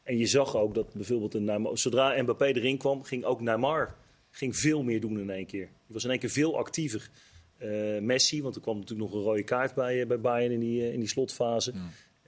[0.04, 3.96] En je zag ook dat bijvoorbeeld een Neymar, zodra Mbappé erin kwam, ging ook Neymar
[4.34, 5.66] ging veel meer doen in één keer.
[5.66, 7.10] Die was in één keer veel actiever.
[7.62, 10.60] Uh, Messi, want er kwam natuurlijk nog een rode kaart bij, uh, bij Bayern in
[10.60, 11.74] die, uh, in die slotfase.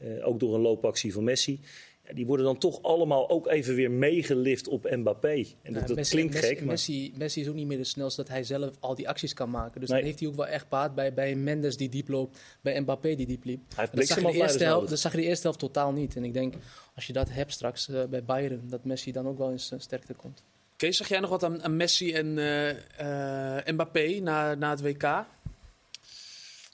[0.02, 1.60] Uh, ook door een loopactie van Messi.
[2.08, 5.46] Ja, die worden dan toch allemaal ook even weer meegelift op Mbappé.
[5.62, 6.68] En dat, Ja, dat Messi, klinkt Messi, gek, maar...
[6.68, 9.50] Messi, Messi is ook niet meer de snelste dat hij zelf al die acties kan
[9.50, 9.80] maken.
[9.80, 9.98] Dus Nee.
[9.98, 13.16] dan heeft hij ook wel echt baat bij, bij Mendes die diep loopt, bij Mbappé
[13.16, 13.62] die diep liep.
[13.76, 16.16] Hij dat, zag de eerste helft, dat zag je de eerste helft totaal niet.
[16.16, 16.54] En ik denk,
[16.96, 19.80] als je dat hebt straks eh, bij Bayern, dat Messi dan ook wel eens uh,
[19.80, 20.44] sterkte komt.
[20.76, 25.26] Kees, zag jij nog wat aan, aan Messi en uh, Mbappé na, na het WK?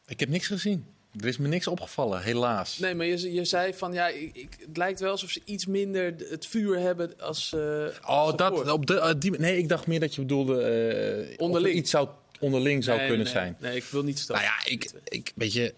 [0.08, 0.86] Ik heb niks gezien.
[1.20, 2.78] Er is me niks opgevallen, helaas.
[2.78, 5.66] Nee, maar je, je zei van ja, ik, ik, het lijkt wel alsof ze iets
[5.66, 7.54] minder het vuur hebben als.
[7.56, 11.30] Uh, oh, dat, op de, uh, die, nee, ik dacht meer dat je bedoelde.
[11.30, 11.76] Uh, Onderling.
[11.76, 12.10] iets zou,
[12.40, 13.58] onderling zou nee, kunnen nee, zijn.
[13.60, 14.38] Nee, ik wil niet staan.
[14.38, 15.74] Nou ja, ik, ik weet je.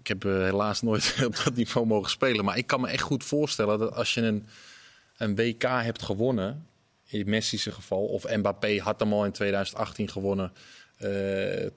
[0.00, 2.44] Ik heb helaas nooit op dat niveau mogen spelen.
[2.44, 4.46] Maar ik kan me echt goed voorstellen dat als je een,
[5.16, 6.66] een WK hebt gewonnen.
[7.14, 8.04] In Messi's geval.
[8.04, 10.52] Of Mbappé had hem al in 2018 gewonnen.
[10.98, 11.70] eh,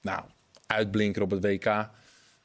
[0.00, 0.24] nou,
[0.66, 1.90] uitblinker op het WK.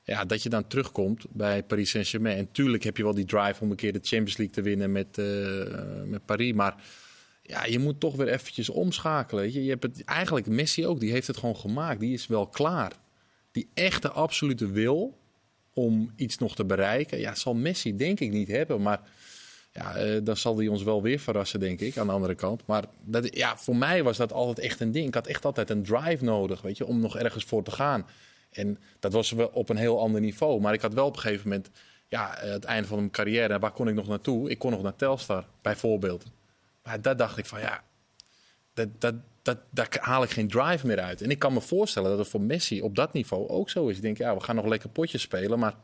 [0.04, 2.38] Ja, dat je dan terugkomt bij Paris Saint-Germain.
[2.38, 4.92] En tuurlijk heb je wel die drive om een keer de Champions League te winnen
[4.92, 6.54] met, uh, met Paris.
[6.54, 6.76] Maar
[7.42, 9.54] ja, je moet toch weer eventjes omschakelen.
[9.54, 9.64] Je.
[9.64, 12.00] Je hebt het, eigenlijk Messi ook, die heeft het gewoon gemaakt.
[12.00, 12.92] Die is wel klaar.
[13.52, 15.18] Die echte absolute wil
[15.74, 17.20] om iets nog te bereiken.
[17.20, 18.82] Ja, zal Messi denk ik niet hebben.
[18.82, 19.02] Maar
[19.72, 22.66] ja, uh, dan zal hij ons wel weer verrassen, denk ik, aan de andere kant.
[22.66, 25.08] Maar dat, ja, voor mij was dat altijd echt een ding.
[25.08, 28.08] Ik had echt altijd een drive nodig, weet je, om nog ergens voor te gaan.
[28.52, 30.62] En dat was wel op een heel ander niveau.
[30.62, 31.70] Maar ik had wel op een gegeven moment,
[32.08, 34.50] ja, het einde van mijn carrière, waar kon ik nog naartoe?
[34.50, 36.26] Ik kon nog naar Telstar, bijvoorbeeld.
[36.84, 37.84] Maar daar dacht ik van, ja,
[38.74, 41.22] dat, dat, dat, daar haal ik geen drive meer uit.
[41.22, 43.96] En ik kan me voorstellen dat het voor Messi op dat niveau ook zo is.
[43.96, 45.76] Ik denk, ja, we gaan nog lekker potjes spelen, maar,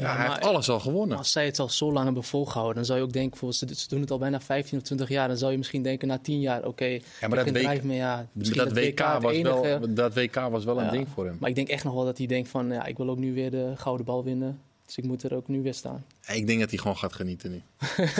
[0.00, 1.16] ja, Ja, hij heeft alles al gewonnen.
[1.18, 3.88] Als zij het al zo lang hebben volgehouden, dan zou je ook denken, ze, ze
[3.88, 6.40] doen het al bijna 15 of 20 jaar, dan zou je misschien denken na 10
[6.40, 9.60] jaar, oké, Ja, ik maar dat meer, ja, dat, dat WK was enige.
[9.60, 10.90] wel, dat WK was wel een Ja.
[10.90, 11.36] ding voor hem.
[11.40, 13.34] Maar ik denk echt nog wel dat hij denkt van, ja, ik wil ook nu
[13.34, 16.04] weer de gouden bal winnen, dus ik moet er ook nu weer staan.
[16.28, 17.62] Ik denk dat hij gewoon gaat genieten nu.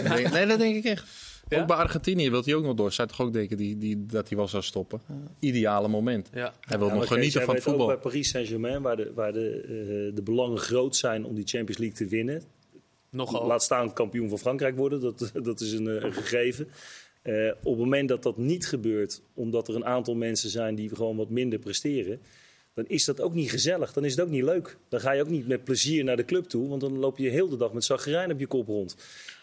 [0.32, 1.04] Nee, dat denk ik echt.
[1.50, 1.60] Ja?
[1.60, 2.92] Ook bij Argentinië wil hij ook nog door.
[2.92, 5.00] Zou toch ook denken die, die, dat hij wel zou stoppen?
[5.38, 6.30] Ideale moment.
[6.34, 6.54] Ja.
[6.60, 7.82] Hij wil Ja, nog genieten van weet voetbal.
[7.82, 11.46] Ook bij Paris Saint-Germain, waar, de, waar de, eh, de belangen groot zijn om die
[11.46, 12.42] Champions League te winnen.
[13.10, 13.46] Nogal.
[13.46, 16.68] Laat staan kampioen van Frankrijk worden, dat, dat is een, eh, een gegeven.
[17.22, 20.88] Eh, op het moment dat dat niet gebeurt, omdat er een aantal mensen zijn die
[20.88, 22.20] gewoon wat minder presteren,
[22.74, 23.92] dan is dat ook niet gezellig.
[23.92, 24.76] Dan is het ook niet leuk.
[24.88, 27.28] Dan ga je ook niet met plezier naar de club toe, want dan loop je
[27.28, 28.96] heel de dag met zagrijn op je kop rond.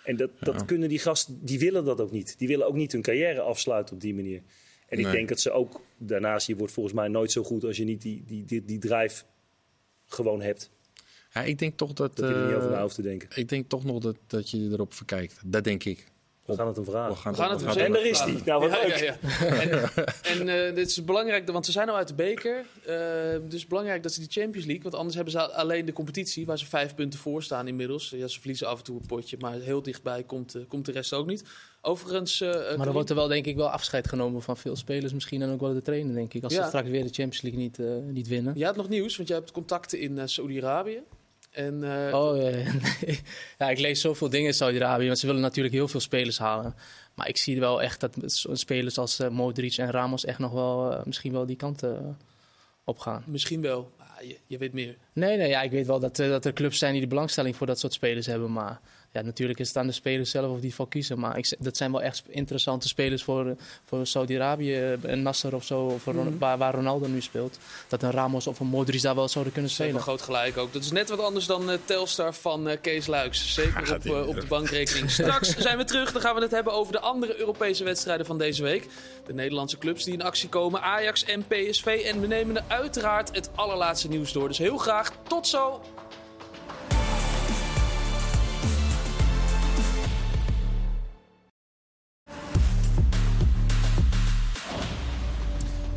[0.08, 2.36] En dat, dat kunnen die gasten, die willen dat ook niet.
[2.38, 4.42] Die willen ook niet hun carrière afsluiten op die manier.
[4.88, 7.78] En ik denk dat ze ook, daarnaast, je wordt volgens mij nooit zo goed als
[7.78, 9.24] je niet die, die, die, die drive
[10.06, 10.72] gewoon hebt.
[11.34, 12.16] Ja, ik denk toch dat.
[12.16, 13.30] Dat je er niet eh, over na hoeft te denken.
[13.36, 15.42] ik denk toch nog dat, dat je erop verkijkt.
[15.46, 16.12] Dat denk ik.
[16.48, 17.10] We gaan het hem vragen.
[17.14, 18.42] We gaan, We gaan het we hem En daar is hij.
[18.46, 18.98] Nou, wat ja, leuk.
[18.98, 19.50] ja, ja.
[19.50, 19.70] En,
[20.40, 22.66] en eh, dit is belangrijk, want ze zijn al uit de beker.
[22.86, 26.46] Eh, dus belangrijk dat ze die Champions League, want anders hebben ze alleen de competitie,
[26.46, 28.10] waar ze vijf punten voor staan inmiddels.
[28.10, 30.92] Ja, ze verliezen af en toe een potje, maar heel dichtbij komt, eh, komt de
[30.92, 31.44] rest ook niet.
[31.82, 35.14] Overigens, eh, Maar dan wordt er wel denk ik wel afscheid genomen van veel spelers
[35.14, 36.62] misschien en ook wel de trainer denk ik, als Ja.
[36.62, 38.54] ze straks weer de Champions League niet, eh, niet winnen.
[38.58, 41.00] je had nog nieuws, want jij hebt contacten in eh, Saudi-Arabië.
[41.58, 42.72] En eh, Oh ja, ja,
[43.60, 46.76] ja, ik lees zoveel dingen in Saudi-Arabië, want ze willen natuurlijk heel veel spelers halen.
[47.14, 48.16] Maar ik zie wel echt dat
[48.52, 51.84] spelers als eh, Modric en Ramos echt nog wel eh, misschien wel die kant
[52.84, 53.24] op gaan.
[53.26, 53.92] misschien wel.
[54.22, 54.98] Je, je weet meer.
[55.14, 57.68] Nee, nee, ja, ik weet wel dat, dat er clubs zijn die de belangstelling voor
[57.68, 58.52] dat soort spelers hebben.
[58.52, 58.80] Maar
[59.12, 61.20] ja, natuurlijk is het aan de spelers zelf of die voor kiezen.
[61.20, 63.52] Maar ik, dat zijn wel echt interessante spelers voor, eh,
[63.86, 64.74] voor Saudi-Arabië.
[64.76, 66.38] eh, Een Nasser of zo, of Mhm.
[66.38, 67.58] waar, waar Ronaldo nu speelt.
[67.88, 70.02] Dat een Ramos of een Modric daar wel zouden kunnen spelen.
[70.02, 70.74] groot gelijk ook.
[70.74, 73.54] Dat is net wat anders dan eh, Telstar van eh, Kees Luiks.
[73.54, 75.12] Zeker op, eh, op de bankrekening.
[75.22, 76.12] Straks zijn we terug.
[76.12, 78.88] Dan gaan we het hebben over de andere Europese wedstrijden van deze week.
[79.26, 80.82] De Nederlandse clubs die in actie komen.
[80.82, 81.86] Ajax en PSV.
[82.06, 84.48] En we nemen er uiteraard het allerlaatste nieuws door.
[84.48, 85.82] Dus heel graag tot zo.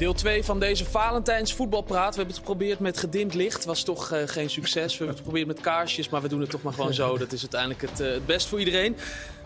[0.00, 2.10] Deel 2 van deze Valentijns voetbalpraat.
[2.10, 3.64] We hebben het geprobeerd met gedimd licht.
[3.64, 4.92] Was toch eh, geen succes.
[4.92, 7.16] We hebben het geprobeerd met kaarsjes, maar we doen het toch maar gewoon zo.
[7.18, 8.96] Dat is uiteindelijk het, eh, het best voor iedereen.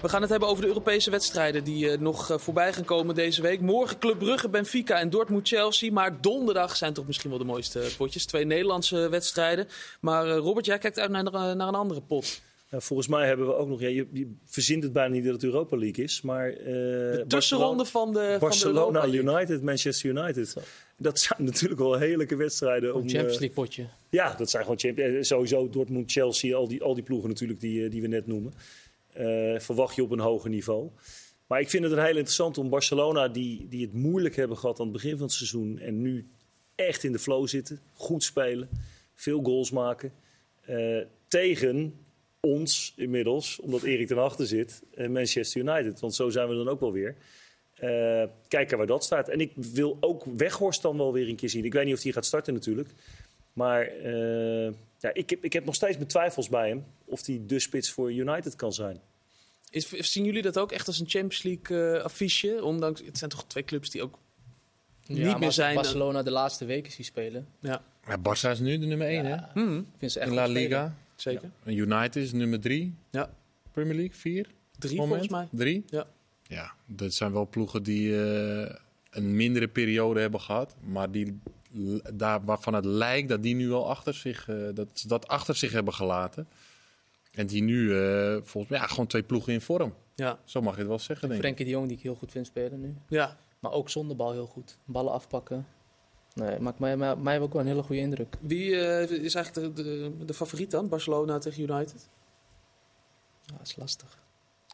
[0.01, 3.43] We gaan het hebben over de Europese wedstrijden die eh, nog voorbij gaan komen deze
[3.43, 3.61] week.
[3.61, 5.93] Morgen Club Brugge, Benfica en Dortmund-Chelsea.
[5.93, 8.27] Maar donderdag zijn toch misschien wel de mooiste potjes.
[8.27, 9.69] Twee Nederlandse wedstrijden.
[10.01, 12.40] Maar Robert, jij kijkt uit naar, naar een andere pot.
[12.70, 13.81] Ja, volgens mij hebben we ook nog...
[13.81, 16.48] Ja, je, je verzint het bijna niet dat het Europa League is, maar...
[16.50, 19.33] eh, De tussenronde van de, van de Barcelona Europa League.
[19.33, 20.57] United, Manchester United.
[20.98, 22.94] Dat zijn natuurlijk wel heerlijke wedstrijden.
[22.94, 23.87] Om, Een Champions eh, League potje.
[24.11, 27.85] ja, dat zijn gewoon Champions Sowieso Dortmund, Chelsea, al die, al die ploegen natuurlijk die,
[27.85, 28.53] eh, die we net noemen.
[29.12, 30.90] Eh, verwacht je op een hoger niveau.
[31.46, 34.79] Maar ik vind het een heel interessant om Barcelona, die, die het moeilijk hebben gehad
[34.79, 35.79] aan het begin van het seizoen.
[35.79, 36.27] En nu
[36.74, 37.81] echt in de flow zitten.
[37.92, 38.68] Goed spelen.
[39.14, 40.12] Veel goals maken.
[40.64, 40.98] eh,
[41.29, 41.94] tegen
[42.44, 46.00] ons inmiddels, omdat Erik ten achter zit, en Manchester United.
[46.00, 47.16] Want zo zijn we dan ook wel weer.
[47.74, 49.28] Eh, kijken waar dat staat.
[49.28, 51.64] En ik wil ook Weghorst dan wel weer een keer zien.
[51.64, 52.88] Ik weet niet of hij gaat starten natuurlijk.
[53.52, 56.85] Maar eh, ja, ik, heb, ik heb nog steeds mijn twijfels bij hem.
[57.04, 59.00] Of hij de spits voor United kan zijn.
[59.70, 62.64] Is, zien jullie dat ook echt als een Champions League eh, affiche?
[62.64, 64.18] Ondanks, het zijn toch twee clubs die ook
[65.02, 65.74] Ja, niet meer zijn.
[65.74, 67.48] Barcelona de laatste weken zie spelen.
[67.61, 69.30] Ja, Ja, Barça is nu de nummer 1, hè?
[69.30, 70.46] Ja, Mhm, ik vind ze echt In La.
[70.46, 70.96] Liga.
[71.16, 71.50] Zeker.
[71.64, 72.94] En United is nummer 3.
[73.11, 73.31] Ja.
[73.72, 74.46] Premier League 4.
[74.79, 75.09] Drie moment.
[75.09, 75.48] volgens mij.
[75.64, 75.85] Drie?
[75.87, 76.07] Ja.
[76.48, 78.74] Ja, dat zijn wel ploegen die eh,
[79.11, 80.77] een mindere periode hebben gehad.
[80.81, 81.40] Maar die,
[82.14, 85.57] daar, waarvan het lijkt dat die nu al achter zich, eh, dat, ze dat achter
[85.57, 86.48] zich hebben gelaten.
[87.33, 89.94] En die nu eh, volgens mij ja, gewoon twee ploegen in vorm.
[90.14, 91.46] Ja, Zo mag je het wel zeggen, denk ik.
[91.46, 92.94] Frenkie de Jong die ik heel goed vind spelen nu.
[93.09, 93.37] ja.
[93.59, 94.79] Maar ook zonder bal heel goed.
[94.85, 95.66] Ballen afpakken.
[96.35, 98.37] Nee, maakt mij, mij, mij ook wel een hele goede indruk.
[98.40, 100.88] Wie eh, is eigenlijk de, de, de favoriet dan?
[100.88, 102.09] Barcelona tegen United?
[103.44, 104.23] Ja, dat is lastig.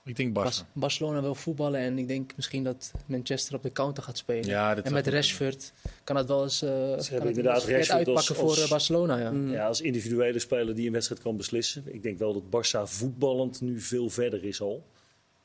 [0.05, 0.33] Ik denk Barça.
[0.42, 4.46] Bas- Barcelona wil voetballen en ik denk misschien dat Manchester op de counter gaat spelen.
[4.46, 5.73] Ja, dat en met Rashford
[6.05, 8.68] kan het wel eens, eh, kan het wel inderdaad Rashford als- uitpakken voor als- eh,
[8.70, 9.18] Barcelona.
[9.18, 9.31] Ja.
[9.31, 9.51] Mm.
[9.51, 11.83] Ja, als individuele speler die een wedstrijd kan beslissen.
[11.94, 14.85] Ik denk wel dat Barça voetballend nu veel verder is al.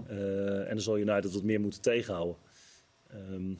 [0.08, 2.36] Eh, en dan zal United wat meer moeten tegenhouden.
[3.10, 3.52] Ehm,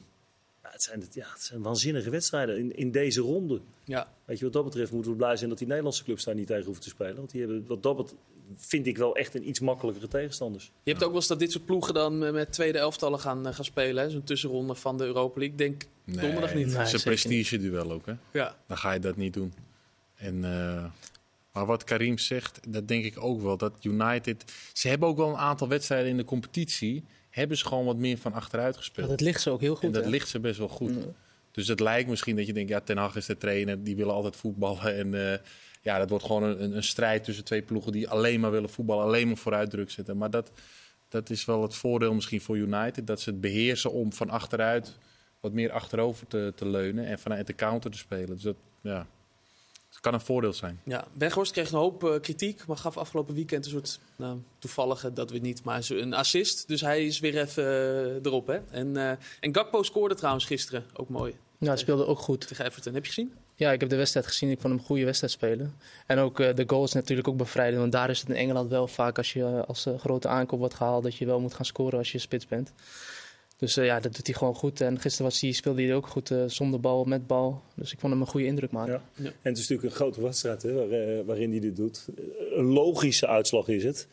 [0.66, 3.60] ja, het, zijn, ja, het zijn waanzinnige wedstrijden in, in deze ronde.
[3.84, 4.12] Ja.
[4.24, 6.46] Weet je, wat dat betreft moeten we blij zijn dat die Nederlandse clubs daar niet
[6.46, 7.16] tegen hoeven te spelen.
[7.16, 8.14] Want die hebben wat dat bet-
[8.56, 10.72] vind ik wel echt een iets makkelijkere tegenstanders.
[10.82, 13.54] Je hebt ook wel eens dat dit soort ploegen dan met tweede elftallen gaan, eh,
[13.54, 14.04] gaan spelen.
[14.04, 14.10] hè?
[14.10, 15.52] Zo'n tussenronde van de Europa League.
[15.52, 16.66] Ik Denk donderdag niet.
[16.66, 18.14] Het Nee, is een prestige-duel ook, hè?
[18.32, 18.56] Ja.
[18.66, 19.52] Dan ga je dat niet doen.
[20.16, 20.84] En, eh,
[21.52, 23.56] maar wat Karim zegt, dat denk ik ook wel.
[23.56, 27.04] Dat United, ze hebben ook wel een aantal wedstrijden in de competitie.
[27.36, 29.08] Hebben ze gewoon wat meer van achteruit gespeeld.
[29.08, 29.84] dat ligt ze ook heel goed.
[29.84, 30.10] en dat hè?
[30.10, 30.92] ligt ze best wel goed.
[31.50, 34.14] Dus het lijkt misschien dat je denkt, ja, Ten Hag is de trainer, die willen
[34.14, 34.96] altijd voetballen.
[34.96, 35.38] En eh,
[35.82, 38.70] ja, dat wordt gewoon een, een, een strijd tussen twee ploegen die alleen maar willen
[38.70, 40.16] voetballen, alleen maar vooruit druk zetten.
[40.16, 40.50] Maar dat,
[41.08, 44.98] dat is wel het voordeel misschien voor United, dat ze het beheersen om van achteruit
[45.40, 48.34] wat meer achterover te, te leunen en vanuit de counter te spelen.
[48.34, 49.06] Dus dat, ja,
[49.96, 50.80] het kan een voordeel zijn.
[50.84, 55.12] Ja, Weghorst kreeg een hoop eh, kritiek, maar gaf afgelopen weekend een soort nou, toevallige,
[55.12, 56.68] dat weet niet, maar zo- een assist.
[56.68, 58.46] Dus hij is weer even eh, erop.
[58.46, 58.58] Hè?
[58.70, 62.46] En, eh, en Gakpo scoorde trouwens gisteren, ook mooi, Ja, hij speelde ook goed.
[62.48, 62.94] tegen Everton.
[62.94, 63.32] Heb je gezien?
[63.54, 64.50] Ja, ik heb de wedstrijd gezien.
[64.50, 65.74] Ik vond hem een goede wedstrijd spelen.
[66.06, 67.80] En ook eh, de goal is natuurlijk ook bevrijdend.
[67.80, 71.02] Want daar is het in Engeland wel vaak als je als grote aankoop wordt gehaald...
[71.02, 72.72] dat je wel moet gaan scoren als je spits bent.
[73.56, 74.80] Dus eh, ja, dat doet hij gewoon goed.
[74.80, 77.62] En gisteren was hij, speelde hij ook goed eh, zonder bal, met bal.
[77.76, 78.92] Dus ik vond hem een goede indruk maken.
[78.92, 79.24] Ja.
[79.24, 79.28] Ja.
[79.28, 82.08] En het is natuurlijk een grote wedstrijd hè, waar, eh, waarin hij dit doet.
[82.54, 84.08] Een logische uitslag is het.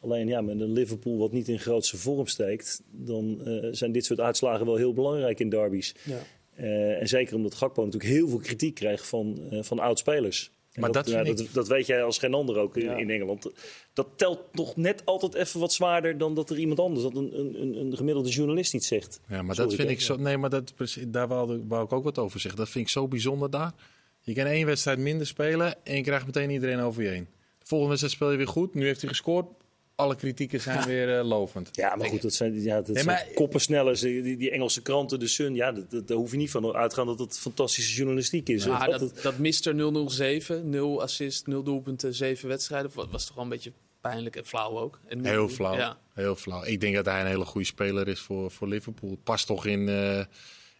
[0.00, 4.04] Alleen ja, met een Liverpool wat niet in grootste vorm steekt, dan eh, zijn dit
[4.04, 5.94] soort uitslagen wel heel belangrijk in derbies.
[6.04, 6.18] Ja.
[6.54, 10.50] Eh, en zeker omdat Gakpo natuurlijk heel veel kritiek krijgt van, eh, van oud-spelers.
[10.74, 12.96] Maar dat, dat weet jij als geen ander ook in, Ja.
[12.96, 13.50] in Engeland.
[13.92, 17.38] Dat telt nog net altijd even wat zwaarder dan dat er iemand anders, dat een,
[17.38, 19.20] een, een, gemiddelde journalist iets zegt.
[19.28, 20.16] Ja, maar Sorry, dat vind ik zo.
[20.16, 20.74] Nee, maar dat,
[21.08, 22.60] daar wou, wou ik ook wat over zeggen.
[22.60, 23.72] Dat vind ik zo bijzonder daar.
[24.20, 27.28] Je kan één wedstrijd minder spelen en je krijgt meteen iedereen over je heen.
[27.58, 28.74] De volgende wedstrijd speel je weer goed.
[28.74, 29.46] Nu heeft hij gescoord.
[30.00, 31.68] Alle kritieken zijn weer eh, lovend.
[31.72, 34.00] Ja, maar goed, dat zijn, ja, dat Nee, zijn maar- koppensnellers.
[34.00, 36.90] Die, die Engelse kranten, de Sun, ja, dat, dat, daar hoef je niet van uit
[36.90, 38.66] te gaan dat het fantastische journalistiek is.
[38.66, 40.10] Maar Dat- dat, dat Mr.
[40.10, 44.46] 007, 0 assist, 0 doelpunten, 7 wedstrijden, wa- was toch wel een beetje pijnlijk en
[44.46, 45.00] flauw ook.
[45.08, 45.76] En nu- Heel flauw.
[45.76, 45.98] Ja.
[46.14, 46.64] Heel flauw.
[46.64, 49.18] Ik denk dat hij een hele goede speler is voor, voor Liverpool.
[49.24, 50.24] Past toch in, eh,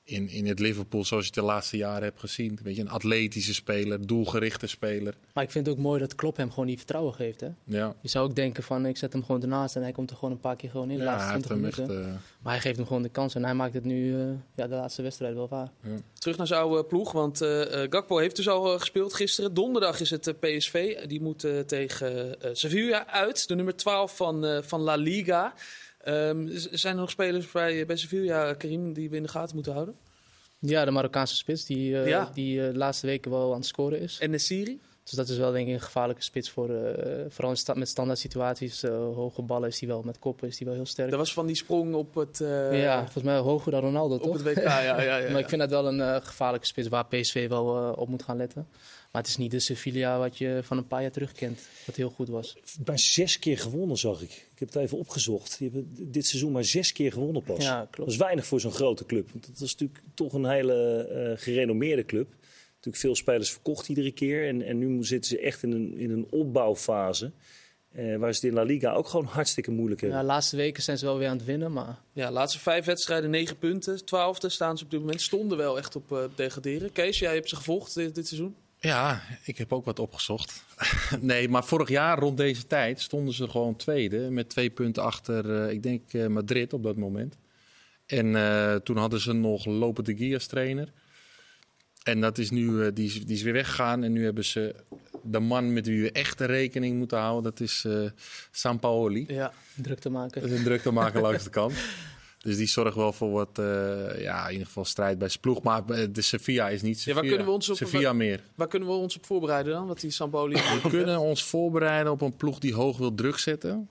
[0.09, 2.59] in, in het Liverpool zoals je het de laatste jaren hebt gezien.
[2.63, 5.15] Weet je, een atletische speler, doelgerichte speler.
[5.35, 7.41] Maar ik vind het ook mooi dat Klopp hem gewoon die vertrouwen geeft.
[7.41, 7.49] Hè?
[7.65, 10.17] Ja, Je zou ook denken van ik zet hem gewoon ernaast en hij komt er
[10.17, 10.97] gewoon een paar keer gewoon in.
[10.99, 11.89] De ja laatste hij heeft 20 hem echt...
[11.91, 12.15] minuten.
[12.15, 14.67] eh, Maar hij geeft hem gewoon de kans en hij maakt het nu eh, ja,
[14.67, 15.71] de laatste wedstrijd wel waar.
[16.13, 19.55] Terug naar zijn oude ploeg, want eh, eh, Gakpo heeft dus al gespeeld gisteren.
[19.55, 21.07] Donderdag is het PSV.
[21.07, 25.55] Die moet tegen eh, Sevilla uit, de nummer 12 van, eh, van La Liga.
[26.09, 29.73] Ehm, zijn er nog spelers bij, bij Sevilla, Karim, die we in de gaten moeten
[29.73, 29.95] houden?
[30.59, 32.31] Ja, de Marokkaanse spits die, eh, Ja.
[32.35, 34.19] die eh, de laatste weken wel aan het scoren is.
[34.21, 34.81] En Nesiri?
[35.03, 37.89] Dus dat is wel denk ik een gevaarlijke spits voor, eh, vooral in sta- met
[37.89, 38.83] standaard situaties.
[38.83, 41.11] eh, hoge ballen is hij wel, met koppen is hij wel heel sterk.
[41.11, 44.23] Dat was van die sprong op het, eh, ja, volgens mij hoger dan Ronaldo op
[44.23, 44.33] toch?
[44.33, 44.63] het WK.
[44.63, 47.77] Ja, ja, ja, Maar ik vind dat wel een eh, gevaarlijke spits waar PSV wel
[47.77, 48.67] eh, op moet gaan letten.
[49.13, 51.97] Maar het is niet de Sevilla wat je van een paar jaar terug kent, wat
[51.97, 52.57] heel goed was.
[52.81, 54.31] bij zes keer gewonnen, zag ik.
[54.31, 55.59] Ik heb het even opgezocht.
[55.59, 57.65] Die hebben dit seizoen maar zes keer gewonnen pas.
[57.65, 58.11] Ja, Dat klopt.
[58.11, 59.31] is weinig voor zo'n grote club.
[59.33, 62.29] Want dat is natuurlijk toch een hele eh, gerenommeerde club.
[62.75, 64.49] Natuurlijk veel spelers verkocht iedere keer.
[64.49, 67.33] En, en nu zitten ze echt in een, in een opbouwfase.
[67.93, 70.27] eh, waar ze het in La Liga ook gewoon hartstikke moeilijk Ja, hebben.
[70.27, 73.31] de laatste weken zijn ze wel weer aan het winnen, maar Ja, laatste vijf wedstrijden,
[73.31, 74.05] negen punten.
[74.05, 75.21] Twaalfde staan ze op dit moment.
[75.21, 76.93] Stonden wel echt op eh, degraderen.
[76.93, 78.55] Kees, jij hebt ze gevolgd dit, dit seizoen.
[78.81, 80.65] Ja, ik heb ook wat opgezocht.
[81.21, 84.31] nee, maar vorig jaar rond deze tijd stonden ze gewoon tweede.
[84.31, 87.37] Met twee punten achter, eh, ik denk, eh, Madrid op dat moment.
[88.07, 90.93] En eh, toen hadden ze nog Lopen de Guia als trainer.
[92.03, 94.05] En dat is nu, die, is, die is weer weggegaan.
[94.05, 94.75] En nu hebben ze
[95.23, 97.43] de man met wie we echt rekening moeten houden.
[97.43, 97.87] Dat is
[98.51, 99.25] Sampaoli.
[99.29, 99.53] Ja.
[99.75, 100.41] druk te maken.
[100.41, 101.75] Dat is een druk te maken langs de kant.
[102.39, 105.63] Dus die zorgt wel voor wat, eh, ja, in ieder geval strijd bij zijn ploeg.
[105.63, 107.15] Maar eh, de Sevilla is niet Ja, Sevilla.
[107.21, 108.43] waar kunnen we ons op- Sevilla meer.
[108.55, 109.87] Waar kunnen we ons op voorbereiden dan?
[109.87, 110.55] Wat die Sampoli...
[110.83, 113.89] We kunnen ons voorbereiden op een ploeg die hoog wil druk zetten.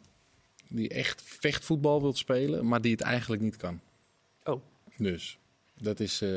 [0.70, 3.80] Die echt vechtvoetbal wil spelen, maar die het eigenlijk niet kan.
[4.44, 4.62] Oh.
[4.98, 5.38] Dus
[5.82, 6.30] dat is, eh,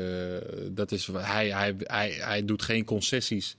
[0.71, 3.55] dat is hij, hij, hij, hij doet geen concessies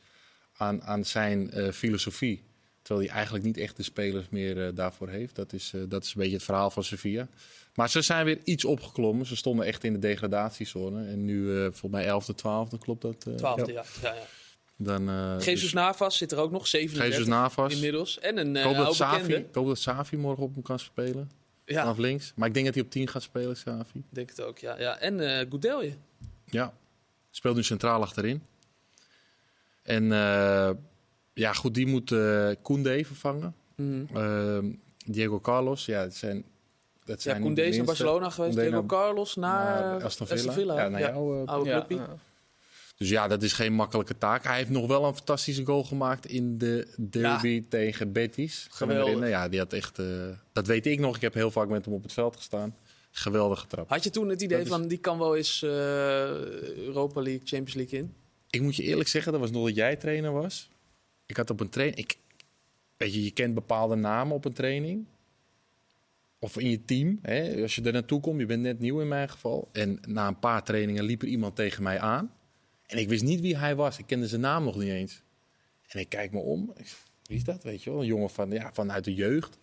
[0.56, 2.42] aan, aan zijn filosofie.
[2.82, 5.34] Terwijl hij eigenlijk niet echt de spelers meer daarvoor heeft.
[5.34, 7.28] Dat is, dat is een beetje het verhaal van Sevilla.
[7.74, 9.26] Maar ze zijn weer iets opgeklommen.
[9.26, 11.06] Ze stonden echt in de degradatiezone.
[11.06, 12.34] En nu eh volgens mij 11e,
[12.74, 13.24] 12e, klopt dat?
[13.26, 13.34] eh?
[13.34, 13.84] Twaalfde, ja.
[14.02, 14.22] ja, ja.
[14.76, 17.74] Dan, eh, Jesus dus Navas zit er ook nog, 37 Jesus Navas.
[17.74, 18.18] inmiddels.
[18.18, 21.30] En een uh, dat Savi, ik hoop dat Savi morgen op hem kan spelen.
[21.64, 22.32] Ja, Vanaf links.
[22.36, 23.98] Maar ik denk dat hij op 10 gaat spelen, Savi.
[23.98, 24.58] ik denk het ook.
[24.58, 24.98] Ja, ja.
[24.98, 25.92] En eh Goudelje.
[26.44, 26.74] Ja.
[27.30, 28.42] Speelt nu centraal achterin.
[29.82, 30.70] En eh,
[31.34, 33.54] ja, goed, die moet eh Koundé vervangen.
[34.14, 34.72] Ehm,
[35.06, 36.44] Diego Carlos, ja, het zijn...
[37.04, 37.84] Dat Ja, zijn Koundé is naar.
[37.84, 38.56] Barcelona geweest.
[38.56, 40.82] Diego Carlos naar, naar Aston Villa.
[40.82, 41.40] Ja, naar Ja, jou.
[41.42, 41.96] eh, oude Ja, clubje.
[41.96, 42.16] ja.
[42.96, 44.44] Dus ja, dat is geen makkelijke taak.
[44.44, 48.66] Hij heeft nog wel een fantastische goal gemaakt in de derby tegen Betis.
[48.70, 49.28] Geweldig.
[49.28, 49.98] Ja, die had echt.
[49.98, 50.06] eh,
[50.52, 51.16] dat weet ik nog.
[51.16, 52.76] Ik heb heel vaak met hem op het veld gestaan.
[53.10, 53.88] Geweldige trap.
[53.88, 55.70] Had je toen het idee Dat is- van die kan wel eens eh,
[56.76, 58.14] Europa League, Champions League in?
[58.50, 60.68] Ik moet je eerlijk zeggen, dat was nog dat jij trainer was.
[61.26, 61.98] Ik had op een training.
[61.98, 62.16] Ik,
[62.96, 65.06] weet je, je kent bepaalde namen op een training.
[66.42, 67.18] Of in je team.
[67.22, 67.62] Hè?
[67.62, 69.68] Als je er naartoe komt, je bent net nieuw in mijn geval.
[69.72, 72.32] En na een paar trainingen liep er iemand tegen mij aan.
[72.86, 73.98] En ik wist niet wie hij was.
[73.98, 75.22] Ik kende zijn naam nog niet eens.
[75.88, 76.72] En ik kijk me om.
[77.22, 77.62] Wie is dat?
[77.62, 78.00] Weet je wel?
[78.00, 79.58] Een jongen van, ja, vanuit de jeugd.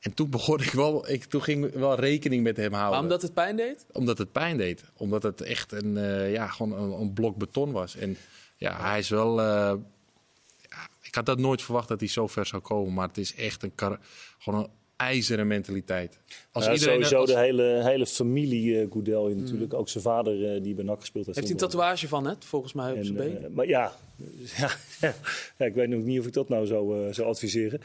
[0.00, 3.00] En toen begon ik wel, ik, toen ging ik wel rekening met hem houden Maar
[3.02, 3.86] omdat het pijn deed?
[3.92, 4.84] omdat het pijn deed.
[4.96, 7.96] Omdat het echt een, eh, ja, gewoon een, een blok beton was.
[7.96, 8.16] En
[8.56, 9.40] ja, hij is wel.
[9.40, 9.74] eh,
[10.68, 12.94] ja, ik had dat nooit verwacht dat hij zo ver zou komen.
[12.94, 14.00] Maar het is echt een, kar-
[14.38, 14.70] gewoon een
[15.00, 16.18] ijzeren mentaliteit.
[16.52, 19.74] Als Ja, iedereen sowieso als- de hele, hele familie uh, Goudelje natuurlijk.
[19.74, 21.38] Ook zijn vader eh, die bij NAC gespeeld heeft.
[21.38, 22.34] Heeft hij een tatoeage van, hè?
[22.38, 23.44] Volgens mij op En, zijn been.
[23.44, 23.92] eh, maar ja,
[24.56, 24.70] ja,
[25.58, 27.80] ja, ik weet nog niet of ik dat nou zou, eh, zou adviseren.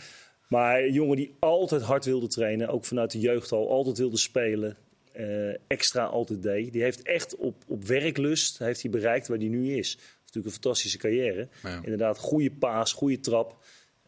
[0.48, 4.18] Maar een jongen die altijd hard wilde trainen, ook vanuit de jeugd al, altijd wilde
[4.18, 4.78] spelen,
[5.12, 6.74] eh, extra altijd deed.
[6.74, 9.92] Die heeft echt op, op werklust heeft hij bereikt waar hij nu is.
[9.96, 11.48] Dat is natuurlijk een fantastische carrière.
[11.64, 11.80] Ja.
[11.84, 13.65] Inderdaad, goede paas, goede trap.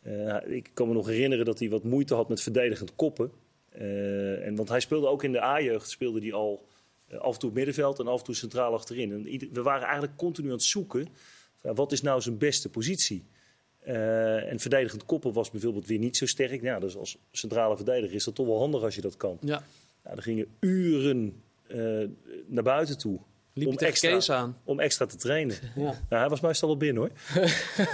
[0.07, 3.31] Eh, ik kan me nog herinneren dat hij wat moeite had met verdedigend koppen.
[3.69, 6.65] Eh, en, want hij speelde ook in de A-jeugd, speelde hij al
[7.07, 9.11] eh, af en toe middenveld en af en toe centraal achterin.
[9.11, 11.07] En ieder- we waren eigenlijk continu aan het zoeken,
[11.61, 13.25] wat is nou zijn beste positie?
[13.81, 16.61] En verdedigend koppen was bijvoorbeeld weer niet zo sterk.
[16.61, 19.37] Ja, dus als centrale verdediger is dat toch wel handig als je dat kan.
[19.41, 19.63] Ja,
[20.03, 21.41] Nou, er gingen uren
[22.47, 23.19] naar buiten toe
[23.57, 24.57] liep Om extra- Kees aan.
[24.63, 25.55] om extra te trainen.
[25.75, 25.81] Ja.
[25.83, 27.11] Nou, hij was meestal wel binnen hoor.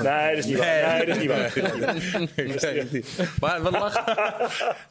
[0.04, 0.98] nee, dat is niet waar.
[0.98, 3.32] Nee, dat is niet waar.
[3.62, 4.02] Maar wat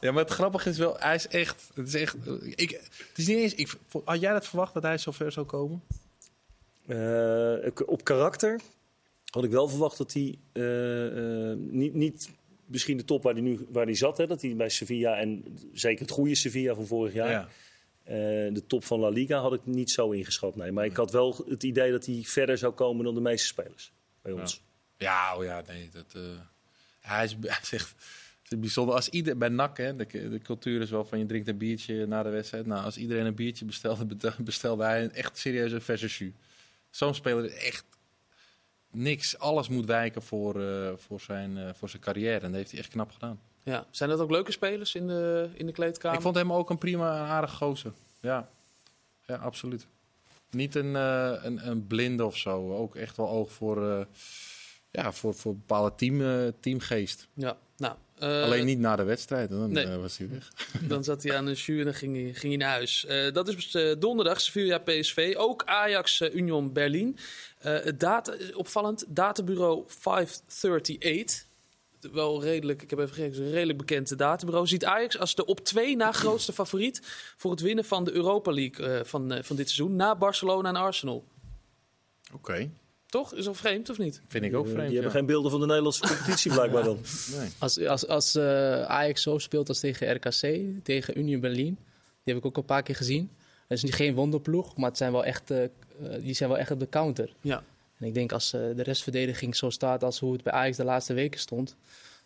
[0.00, 1.70] ja, maar het grappige is wel, hij is echt.
[1.74, 2.16] Het is echt.
[2.54, 2.70] Ik,
[3.08, 3.54] het is niet eens.
[3.54, 5.82] Ik, had jij dat verwacht dat hij zo ver zou komen?
[6.86, 8.60] Eh, op karakter
[9.30, 12.30] had ik wel verwacht dat hij eh, eh, niet, niet
[12.66, 15.44] misschien de top waar hij nu waar hij zat, hè, dat hij bij Sevilla en
[15.72, 17.48] zeker het goede Sevilla van vorig jaar,
[18.04, 18.14] eh,
[18.54, 20.56] de top van La Liga had ik niet zo ingeschat.
[20.56, 23.46] Nee, maar ik had wel het idee dat hij verder zou komen dan de meeste
[23.46, 24.62] spelers bij ons.
[24.96, 25.88] Ja, oh ja, nee.
[25.88, 26.22] Dat, eh,
[27.00, 27.94] hij, is, hij is echt
[28.48, 28.94] bijzonder.
[28.94, 32.06] Als ieder, bij NAC, hè, de, de cultuur is wel van je drinkt een biertje
[32.06, 32.66] na de wedstrijd.
[32.66, 36.32] Nou, als iedereen een biertje bestelde, bestelde hij een echt serieus een verse jus.
[36.90, 37.84] Zo'n speler is echt
[38.90, 39.38] niks.
[39.38, 42.40] Alles moet wijken voor, eh, voor, zijn, voor zijn carrière.
[42.40, 43.40] En dat heeft hij echt knap gedaan.
[43.62, 43.86] Ja.
[43.90, 46.16] Zijn dat ook leuke spelers in de, in de kleedkamer?
[46.16, 47.92] Ik vond hem ook een prima, een aardig gozer.
[48.20, 48.48] Ja,
[49.26, 49.86] ja absoluut.
[50.50, 52.76] Niet een, eh, een, een blinde of zo.
[52.76, 54.04] Ook echt wel oog voor, eh,
[54.90, 57.28] ja, voor, voor bepaalde team, eh, teamgeest.
[57.34, 57.94] Ja, nou.
[58.18, 59.86] Alleen niet na de wedstrijd, dan nee.
[59.96, 60.52] was hij weg.
[60.88, 63.06] Dan zat hij aan een jus en dan ging hij, ging hij naar huis.
[63.32, 65.34] Dat is donderdag, Sevilla PSV.
[65.36, 67.18] Ook Ajax Union Berlin.
[67.58, 71.44] Het data, opvallend, databureau 538.
[72.10, 74.66] Wel redelijk, ik heb even gekeken, een redelijk bekend databureau.
[74.66, 77.00] Ziet Ajax als de op twee na grootste favoriet
[77.36, 79.96] voor het winnen van de Europa League eh, van, eh, van dit seizoen.
[79.96, 81.24] Na Barcelona en Arsenal.
[82.34, 82.70] Oké,
[83.06, 83.34] Toch?
[83.34, 84.22] Is dat vreemd of niet?
[84.28, 84.86] vind ik ook vreemd.
[84.86, 85.18] die hebben ja.
[85.18, 86.98] geen beelden van de Nederlandse competitie blijkbaar dan.
[87.36, 87.48] Nee.
[87.58, 91.78] Als, als, als eh, Ajax zo speelt als tegen RKC, tegen Union Berlin,
[92.24, 93.30] die heb ik ook een paar keer gezien.
[93.68, 95.52] Het is niet geen wonderploeg, maar het zijn wel echt,
[96.20, 97.34] die zijn wel echt op de counter.
[97.40, 97.62] Ja.
[98.02, 100.84] En ik denk als eh, de restverdediging zo staat als hoe het bij Ajax de
[100.84, 101.76] laatste weken stond,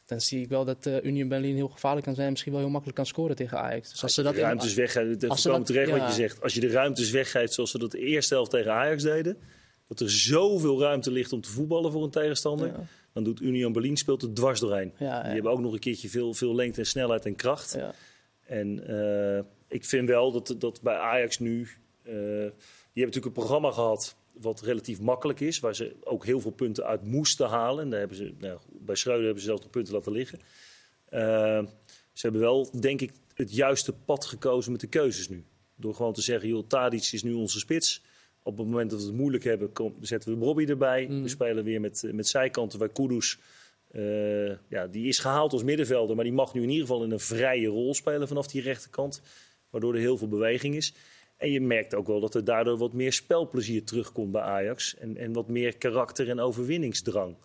[0.06, 2.60] dan zie ik wel dat eh, Union Berlin heel gevaarlijk kan zijn en misschien wel
[2.60, 3.90] heel makkelijk kan scoren tegen Ajax.
[3.90, 5.98] Dus als ze dat de ruimtes weggeven, het dat- terecht ja.
[5.98, 6.42] wat je zegt.
[6.42, 9.36] Als je de ruimtes weggeeft zoals ze dat de eerste helft tegen Ajax deden,
[9.88, 12.84] dat er zoveel ruimte ligt om te voetballen voor een tegenstander, Ja.
[13.12, 14.92] dan doet Union Berlin speelt er dwars doorheen.
[14.98, 15.22] Ja.
[15.22, 17.78] Die hebben ook nog een keertje veel, veel lengte en snelheid en kracht.
[18.46, 21.68] En eh, ik vind wel dat, dat bij Ajax nu.
[22.02, 22.50] die hebben
[22.92, 24.16] natuurlijk een programma gehad.
[24.40, 25.60] Wat relatief makkelijk is.
[25.60, 27.84] waar ze ook heel veel punten uit moesten halen.
[27.84, 30.38] En daar hebben ze, nou, bij Schreuder hebben ze zelfs nog punten laten liggen.
[31.08, 31.62] Eh,
[32.12, 35.44] ze hebben wel, denk ik, het juiste pad gekozen met de keuzes nu.
[35.76, 38.02] Door gewoon te zeggen: joh, Tadic is nu onze spits.
[38.42, 41.06] Op het moment dat we het moeilijk hebben, kom, zetten we Bobby erbij.
[41.06, 41.22] Mm.
[41.22, 43.38] We spelen weer met, eh, met zijkanten bij Kudus.
[43.90, 47.10] Eh, ja, die is gehaald als middenvelder, maar die mag nu in ieder geval in
[47.10, 49.22] een vrije rol spelen vanaf die rechterkant.
[49.70, 50.94] Waardoor er heel veel beweging is.
[51.36, 54.96] En je merkt ook wel dat er daardoor wat meer spelplezier terugkomt bij Ajax.
[54.96, 57.36] En, en wat meer karakter en overwinningsdrang.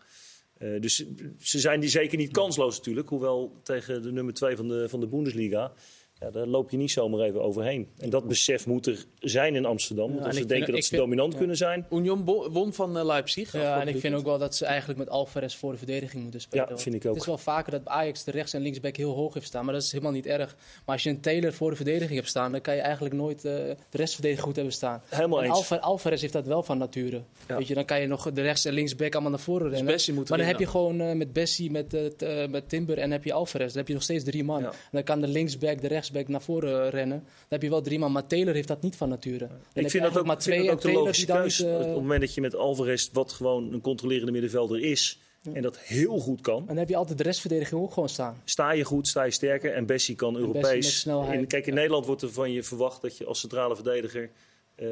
[0.58, 1.06] Eh, dus
[1.40, 3.10] ze zijn die zeker niet kansloos natuurlijk.
[3.10, 5.74] Hoewel tegen de nummer 2 van de, van de Bundesliga.
[6.22, 7.88] Ja, daar loop je niet zomaar even overheen.
[7.98, 10.08] En dat besef moet er zijn in Amsterdam.
[10.08, 11.38] Ja, want als ze denken vind- dat ze vind- dominant ja.
[11.38, 13.52] kunnen zijn, Union won van eh, Leipzig.
[13.54, 16.42] Ja, en ik vind ook wel dat ze eigenlijk met Alvarez voor de verdediging moeten
[16.42, 16.66] spelen.
[16.70, 17.12] Ja, vind ik ook.
[17.14, 19.74] Het is wel vaker dat Ajax de rechts- en linksback heel hoog heeft staan, maar
[19.74, 20.56] dat is helemaal niet erg.
[20.86, 23.38] Maar als je een Taylor voor de verdediging hebt staan, dan kan je eigenlijk nooit
[23.46, 25.02] eh, de restverdediging goed hebben staan.
[25.10, 25.56] helemaal En eens.
[25.56, 27.22] Alva- Alvarez heeft dat wel van nature.
[27.48, 27.58] Ja.
[27.58, 29.94] Weet je, dan kan je nog de rechts- en linksback allemaal naar voren Dus rennen.
[29.94, 33.12] Bessie moet Maar dan heb je gewoon eh, met Bessie, met, eh, met Timber en
[33.12, 33.68] heb je Alvarez.
[33.68, 34.62] Dan heb je nog steeds drie man.
[34.62, 34.68] Ja.
[34.70, 37.18] En dan kan de linksback, de rechtsback naar voren rennen.
[37.20, 38.12] Dan heb je wel drie man.
[38.12, 39.48] Maar Taylor heeft dat niet van nature.
[39.74, 41.94] Dan Ik vind dat ook, maar vind dat ook de logische niet, eh, Op het
[41.94, 45.20] moment dat je met Alvarez, wat gewoon een controlerende middenvelder is,
[45.54, 48.42] en dat heel goed kan, En dan heb je altijd de restverdediging ook gewoon staan.
[48.44, 49.74] sta je goed, sta je sterker.
[49.74, 51.06] En Bessie kan Europees.
[51.06, 51.80] In, kijk, in Ja.
[51.80, 54.30] Nederland wordt er van je verwacht dat je als centrale verdediger
[54.76, 54.88] eh,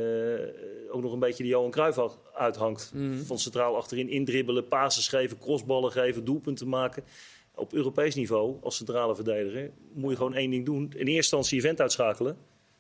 [0.91, 2.91] ook nog een beetje de Johan Cruijff uit- uithangt.
[2.93, 3.17] Mhm.
[3.24, 7.03] Van centraal achterin indribbelen, passes geven, crossballen geven, doelpunten maken.
[7.60, 10.82] Op Europees niveau, als centrale verdediger, moet je gewoon één ding doen.
[10.84, 12.38] In eerste instantie je vent uitschakelen,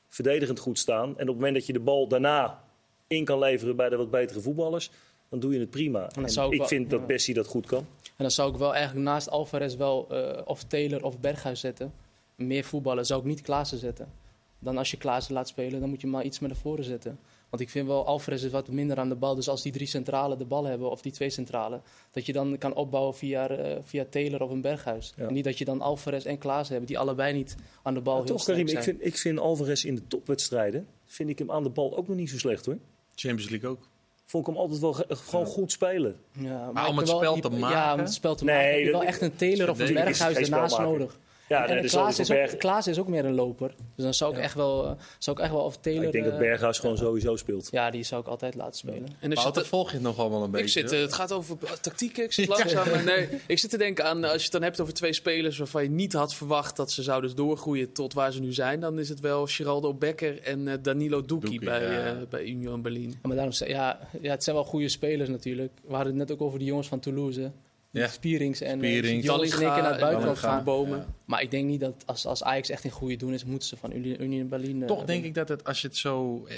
[0.07, 1.07] verdedigend goed staan.
[1.07, 2.63] En op het moment dat je de bal daarna
[3.07, 4.91] in kan leveren bij de wat betere voetballers,
[5.29, 6.09] dan doe je het prima.
[6.09, 7.07] En ik wel- vind dat.
[7.07, 7.85] Bessie dat goed kan.
[8.03, 11.93] En dan zou ik wel eigenlijk naast Alvarez wel eh, of Taylor of Berghuis zetten.
[12.35, 14.11] Meer voetballen zou ik niet Klaassen zetten.
[14.59, 17.19] Dan als je Klaassen laat spelen, dan moet je maar iets meer naar voren zetten.
[17.49, 19.35] Want ik vind wel, Alvarez is wat minder aan de bal.
[19.35, 21.81] Dus als die drie centralen de bal hebben, of die twee centralen...
[22.11, 25.13] dat je dan kan opbouwen via, eh, via Taylor of een Berghuis.
[25.17, 25.27] Ja.
[25.27, 28.15] En niet dat je dan Alvarez en Klaassen hebt, die allebei niet aan de bal
[28.17, 28.77] Maar heel toch, Karim, zijn.
[28.77, 32.07] ik vind, ik vind Alvarez in de topwedstrijden, vind ik hem aan de bal ook
[32.07, 32.77] nog niet zo slecht hoor.
[33.15, 33.87] Champions League ook.
[34.25, 36.15] Vond ik hem altijd wel ge- gewoon goed spelen.
[36.31, 37.93] Ja, Maar ik om het spel te Ja, maken?
[37.93, 38.73] om het spel te Nee, maken.
[38.75, 41.19] heb je wel echt een Taylor of een Berghuis ernaast nodig.
[41.49, 43.67] Ja, en nee, dat Klaas, is ook, Berg, Klaas is ook meer een loper.
[43.95, 44.43] Dus dan zou ik, Ja.
[44.43, 46.03] echt, wel, eh, zou ik echt wel of Taylor...
[46.03, 47.67] ik denk dat eh, Berghuis gewoon sowieso speelt.
[47.71, 49.07] Ja, die zou ik altijd laten spelen.
[49.19, 50.65] En Wouter, het- volg je het nog allemaal een beetje?
[50.65, 50.93] Ik zit, hoor.
[50.99, 52.23] eh, het gaat over tactieken.
[52.23, 52.89] Ik zit langzaam.
[52.89, 55.57] maar Nee, ik zit te denken aan als je het dan hebt over twee spelers
[55.57, 58.79] waarvan je niet had verwacht dat ze zouden doorgroeien tot waar ze nu zijn.
[58.79, 62.05] Dan is het wel Geraldo Becker en eh, Danilo Doeki Doeki, bij, ja.
[62.05, 63.09] eh, bij Union Berlin.
[63.09, 65.71] Ja, maar daarom, zeg- ja, ja, het zijn wel goede spelers natuurlijk.
[65.87, 67.51] We hadden het net ook over die jongens van Toulouse.
[67.91, 68.07] Ja.
[68.07, 69.25] Spierings en eh, Spierings.
[69.25, 70.63] jongens in één keer naar het buitenland gaan.
[70.63, 70.97] Bomen.
[70.97, 71.05] Ja.
[71.25, 73.77] Maar ik denk niet dat als, als Ajax echt in goede doen is, moeten ze
[73.77, 74.81] van Uni- Union Berlin...
[74.81, 76.45] eh, Toch denk ik dat het, als je het zo...
[76.45, 76.55] eh,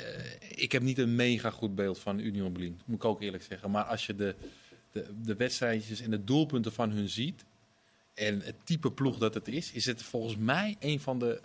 [0.50, 3.72] ik heb niet een mega goed beeld van Union Berlin, moet ik ook eerlijk zeggen.
[3.72, 4.36] Maar als je de,
[4.92, 7.44] de, de wedstrijdjes en de doelpunten van hun ziet...
[8.14, 9.72] en het type ploeg dat het is...
[9.72, 11.42] is het volgens mij een van de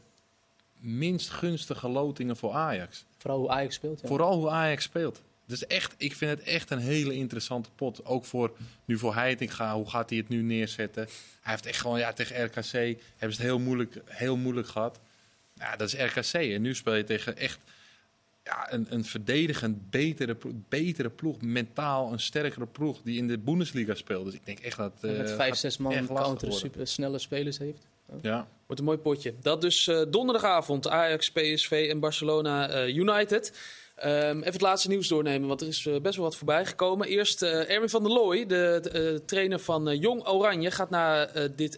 [0.78, 3.04] minst gunstige lotingen voor Ajax.
[3.18, 4.00] Vooral hoe Ajax speelt.
[4.00, 4.08] Ja.
[4.08, 5.22] Vooral hoe Ajax speelt.
[5.46, 8.04] Dus echt, ik vind het echt een hele interessante pot.
[8.04, 11.08] Ook voor nu voor Heitinga, hoe gaat hij het nu neerzetten?
[11.40, 15.00] Hij heeft echt gewoon, ja, tegen RKC hebben ze het heel moeilijk, heel moeilijk gehad.
[15.54, 16.32] Ja, dat is RKC.
[16.32, 17.58] En nu speel je tegen echt
[18.44, 20.36] ja, een, een verdedigend betere,
[20.68, 21.40] betere ploeg.
[21.40, 24.24] Mentaal een sterkere ploeg die in de Bundesliga speelt.
[24.24, 24.92] Dus ik denk echt dat...
[25.00, 27.86] Eh, met vijf, gaat zes man counter super snelle spelers heeft.
[28.22, 28.48] Ja.
[28.66, 29.34] Wordt een mooi potje.
[29.42, 30.88] Dat dus eh, donderdagavond.
[30.88, 33.58] Ajax, PSV en Barcelona eh, United.
[33.96, 37.06] Ehm, even het laatste nieuws doornemen, want er is eh, best wel wat voorbij gekomen.
[37.08, 41.28] Eerst eh, Erwin van der Looy, de, de, eh, trainer van Jong Oranje, gaat naar
[41.28, 41.76] eh, dit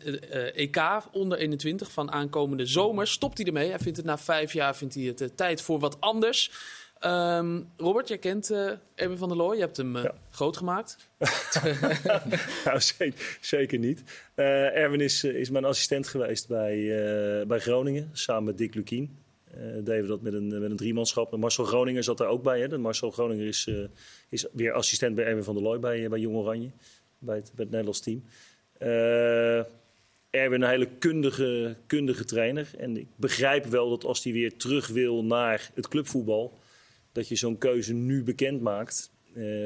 [0.54, 0.80] EK
[1.12, 3.06] onder 21 van aankomende zomer.
[3.06, 3.68] Stopt hij ermee?
[3.68, 6.50] Hij vindt het na vijf jaar vindt hij het tijd voor wat anders.
[6.98, 8.50] Ehm, Robert, jij kent
[8.94, 9.54] Erwin van der Looy.
[9.54, 10.14] Je hebt hem Ja.
[10.30, 10.96] groot gemaakt.
[12.64, 14.02] nou, zeker, zeker niet.
[14.34, 16.76] Erwin is, is mijn assistent geweest bij,
[17.46, 19.26] bij Groningen, samen met Dick Lukien.
[19.58, 21.36] Eh deden dat met een, met een driemanschap.
[21.36, 22.60] Marcel Groninger zat daar ook bij.
[22.60, 22.78] Hè.
[22.78, 23.74] Marcel Groninger is, eh,
[24.28, 26.70] is weer assistent bij Erwin van der Looy bij, eh, bij Jong Oranje.
[27.18, 28.24] Bij het, bij het Nederlands team.
[30.30, 32.70] Erwin een hele kundige, kundige trainer.
[32.78, 36.58] En ik begrijp wel dat als hij weer terug wil naar het clubvoetbal...
[37.12, 39.10] dat je zo'n keuze nu bekend maakt...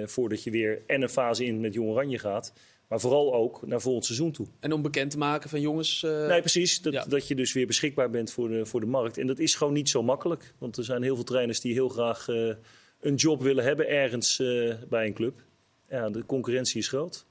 [0.04, 2.52] voordat je weer en een fase in met Jong Oranje gaat...
[2.92, 4.46] maar vooral ook naar volgend seizoen toe.
[4.60, 6.02] En om bekend te maken van jongens...
[6.02, 6.80] eh, Nee, precies.
[6.80, 7.04] Dat, ja.
[7.04, 9.18] dat je dus weer beschikbaar bent voor de, voor de markt.
[9.18, 10.54] En dat is gewoon niet zo makkelijk.
[10.58, 12.54] Want er zijn heel veel trainers die heel graag eh,
[13.00, 15.40] een job willen hebben ergens eh, bij een club.
[15.88, 17.26] Ja, de concurrentie is groot.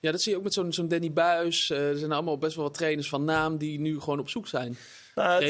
[0.00, 1.70] Ja, dat zie je ook met zo'n zo'n Danny Buis.
[1.70, 4.46] Eh, er zijn allemaal best wel wat trainers van naam die nu gewoon op zoek
[4.48, 4.76] zijn.
[5.14, 5.44] Nou,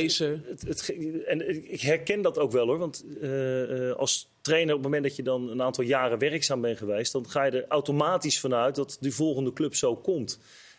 [0.66, 0.94] het-
[1.26, 2.78] en ik herken dat ook wel hoor.
[2.78, 6.60] Want eh, eh, als trainer, op het moment dat je dan een aantal jaren werkzaam
[6.60, 10.38] bent geweest, dan ga je er automatisch vanuit dat die volgende club zo komt.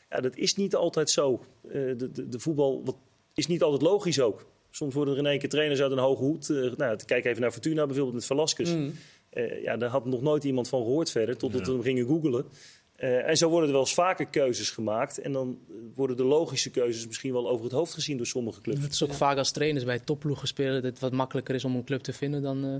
[0.09, 1.45] Ja, dat is niet altijd zo.
[1.67, 2.95] Eh, de, de, de voetbal wat,
[3.33, 4.45] is niet altijd logisch ook.
[4.71, 6.49] Soms worden er in één keer trainers uit een hoge hoed.
[6.77, 8.69] nou, kijk even naar Fortuna bijvoorbeeld met Velasquez.
[8.73, 8.93] Mm.
[9.29, 11.65] Eh, ja, daar had nog nooit iemand van gehoord verder, totdat Ja.
[11.67, 12.45] we hem gingen googlen.
[13.01, 15.17] Eh, en zo worden er wel eens vaker keuzes gemaakt.
[15.17, 15.59] En dan
[15.95, 18.81] worden de logische keuzes misschien wel over het hoofd gezien door sommige clubs.
[18.81, 21.75] Het is ook vaak als trainers bij topploegen spelen dat het wat makkelijker is om
[21.75, 22.75] een club te vinden dan, eh,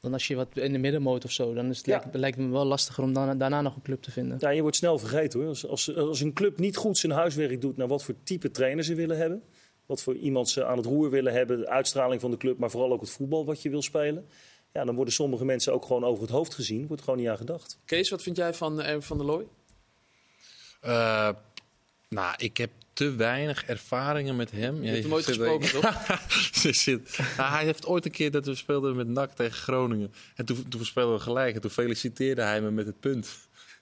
[0.00, 1.54] dan als je wat in de middenmoot of zo.
[1.54, 2.04] Dan is het, Ja.
[2.12, 4.36] lijkt, me wel lastiger om dan, daarna nog een club te vinden.
[4.40, 5.48] Ja, je wordt snel vergeten hoor.
[5.48, 8.84] Als, als, als een club niet goed zijn huiswerk doet naar wat voor type trainer
[8.84, 9.42] ze willen hebben,
[9.86, 12.70] wat voor iemand ze aan het roer willen hebben, de uitstraling van de club, maar
[12.70, 14.26] vooral ook het voetbal wat je wil spelen.
[14.72, 16.86] Ja, dan worden sommige mensen ook gewoon over het hoofd gezien.
[16.86, 17.78] Wordt gewoon niet aan gedacht.
[17.84, 19.46] Kees, wat vind jij van Erwin van der Looy?
[20.86, 21.28] Uh,
[22.08, 24.82] nou, ik heb te weinig ervaringen met hem.
[24.82, 26.20] Je hebt hem ooit gesproken, toch?
[26.84, 30.12] zit, nou, hij heeft ooit een keer dat we speelden met NAC tegen Groningen.
[30.34, 31.54] En toen, toen speelden we gelijk.
[31.54, 33.28] En toen feliciteerde hij me met het punt.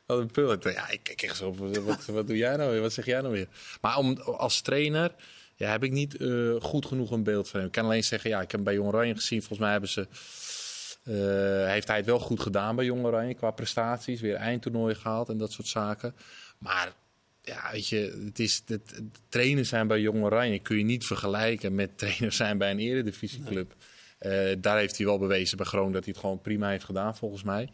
[0.07, 0.65] Wat een punt.
[0.65, 2.81] Ja, ik kijk zo wat, wat doe jij nou weer?
[2.81, 3.49] Wat zeg jij nou weer?
[3.81, 5.15] Maar om, als trainer
[5.57, 7.69] ja, heb ik niet uh, goed genoeg een beeld van hem.
[7.69, 9.39] Ik kan alleen zeggen, ja, ik heb hem bij Jong Oranje gezien.
[9.39, 10.07] Volgens mij hebben ze...
[11.05, 14.21] Uh, heeft hij het wel goed gedaan bij Jong Oranje qua prestaties.
[14.21, 16.15] Weer eindtoernooi gehaald en dat soort zaken.
[16.63, 16.93] Maar
[17.43, 21.07] ja, weet je, het is, het, het trainen zijn bij Jong Oranje kun je niet
[21.07, 23.75] vergelijken met trainer zijn bij een eredivisieclub.
[24.21, 24.51] Nee.
[24.51, 27.17] Uh, daar heeft hij wel bewezen bij Groningen dat hij het gewoon prima heeft gedaan,
[27.17, 27.69] volgens mij.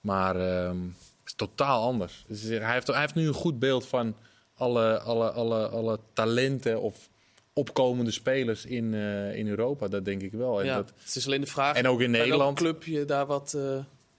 [0.00, 2.24] Maar uh, het is totaal anders.
[2.26, 4.16] Dus hij, heeft, hij heeft nu een goed beeld van
[4.54, 7.08] alle, alle, alle, alle talenten of
[7.52, 9.88] opkomende spelers in, uh, in Europa.
[9.88, 10.60] Dat denk ik wel.
[10.60, 11.76] En ja, dat, het is alleen de vraag.
[11.76, 12.58] En ook in Nederland.
[12.58, 13.78] club je daar wat, uh,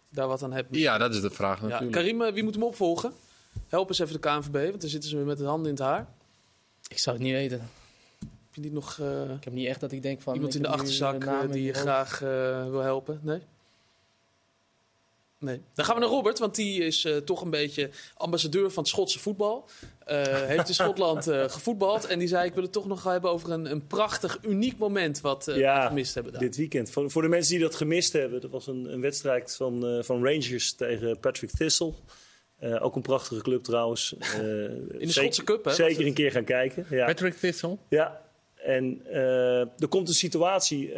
[0.10, 0.76] daar wat aan hebt.
[0.76, 1.96] Ja, dat is de vraag natuurlijk.
[1.96, 3.14] Ja, Karim, wie moet hem opvolgen?
[3.72, 5.84] Help eens even de KNVB, want dan zitten ze weer met de handen in het
[5.84, 6.08] haar.
[6.88, 7.60] Ik zou het niet weten.
[8.20, 8.98] Heb je niet nog...
[9.02, 10.34] Uh, ik heb niet echt dat ik denk van...
[10.34, 12.30] Iemand in de achterzak uh, die je graag uh,
[12.70, 13.20] wil helpen?
[13.24, 13.40] Nee?
[15.38, 15.62] Nee.
[15.74, 19.20] Dan gaan we naar Robert, want die is toch een beetje ambassadeur van het Schotse
[19.20, 19.70] voetbal.
[20.52, 22.06] heeft in Schotland gevoetbald.
[22.06, 25.22] En die zei, ik wil het toch nog hebben over een, een prachtig, uniek moment
[25.22, 26.42] wat ja, we gemist hebben daar.
[26.42, 26.90] dit weekend.
[26.92, 28.42] Voor, voor, de mensen die dat gemist hebben.
[28.42, 31.94] Dat was een, een wedstrijd van, van Rangers tegen Patrick Thistle.
[32.64, 34.16] Uh, ook een prachtige club trouwens.
[34.20, 34.40] Uh,
[35.02, 35.74] in de Schotse Cup, hè?
[35.74, 36.86] Zeker een keer gaan kijken.
[36.90, 37.06] Ja.
[37.06, 37.78] Patrick Thistle?
[37.90, 38.22] Ja.
[38.56, 40.94] En uh, er komt een situatie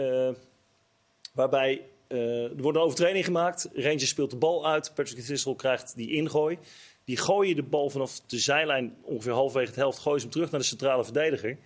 [1.34, 3.70] waarbij er wordt een overtreding gemaakt.
[3.74, 4.91] Rangers speelt de bal uit.
[4.95, 6.57] Patrick Thistle krijgt die ingooi.
[7.05, 9.99] Die gooien de bal vanaf de zijlijn ongeveer halverwege de helft.
[9.99, 11.57] Gooien ze hem terug naar de centrale verdediger.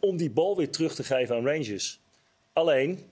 [0.00, 2.00] om die bal weer terug te geven aan Rangers.
[2.52, 3.04] Alleen,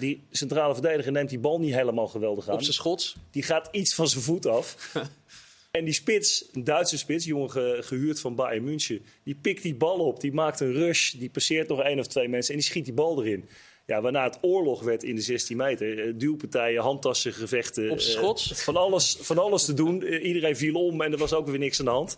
[0.00, 2.54] die centrale verdediger neemt die bal niet helemaal geweldig aan.
[2.54, 3.16] Op zijn schots.
[3.30, 4.76] Die gaat iets van zijn voet af.
[5.70, 9.74] En die spits, een Duitse spits, jongen ge, gehuurd van Bayern München, die pikt die
[9.74, 12.68] bal op, die maakt een rush, die passeert nog één of twee mensen en die
[12.68, 13.48] schiet die bal erin.
[13.86, 16.18] Ja, waarna het oorlog werd in de 16 meter.
[16.18, 17.90] Duwpartijen, handtassen, gevechten.
[17.90, 18.50] Op schots.
[18.50, 20.02] Uh, van, alles, van alles te doen.
[20.02, 22.16] Uh, iedereen viel om en er was ook weer niks aan de hand.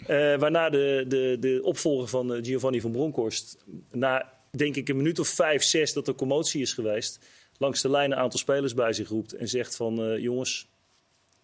[0.00, 0.06] Uh,
[0.38, 3.64] waarna de, de, de opvolger van Giovanni van Bronckhorst...
[3.90, 7.18] na, denk ik, een minuut of vijf, zes dat er commotie is geweest...
[7.58, 10.20] langs de lijn een aantal spelers bij zich roept en zegt van...
[10.20, 10.68] jongens,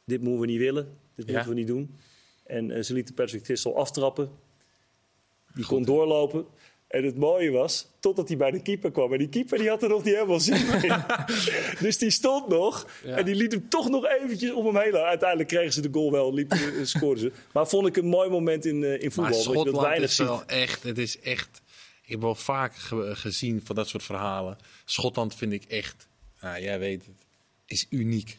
[0.09, 0.97] dit moeten we niet willen.
[1.17, 1.33] Dit Ja.
[1.33, 1.97] moeten we niet doen.
[2.47, 4.31] En eh, ze lieten Patrick Thistle aftrappen.
[5.55, 6.47] Die kon doorlopen.
[6.89, 9.13] En het mooie was, totdat hij bij de keeper kwam.
[9.13, 10.95] En die keeper die had er nog niet helemaal zin in.
[11.87, 12.87] dus die stond nog.
[13.05, 13.17] Ja.
[13.17, 14.95] En die liet hem toch nog eventjes om hem heen.
[14.97, 17.33] Uiteindelijk kregen ze de goal wel, liep, eh, scoorden ze.
[17.53, 19.23] Maar vond ik een mooi moment in, eh, in voetbal.
[19.23, 20.27] Maar je dat Schotland weinig is ziet.
[20.27, 21.61] wel echt, het is echt...
[22.03, 24.59] Ik heb wel vaak ge- gezien van dat soort verhalen.
[24.85, 26.09] Schotland vind ik echt,
[26.41, 27.25] nou, jij weet het,
[27.67, 28.39] is uniek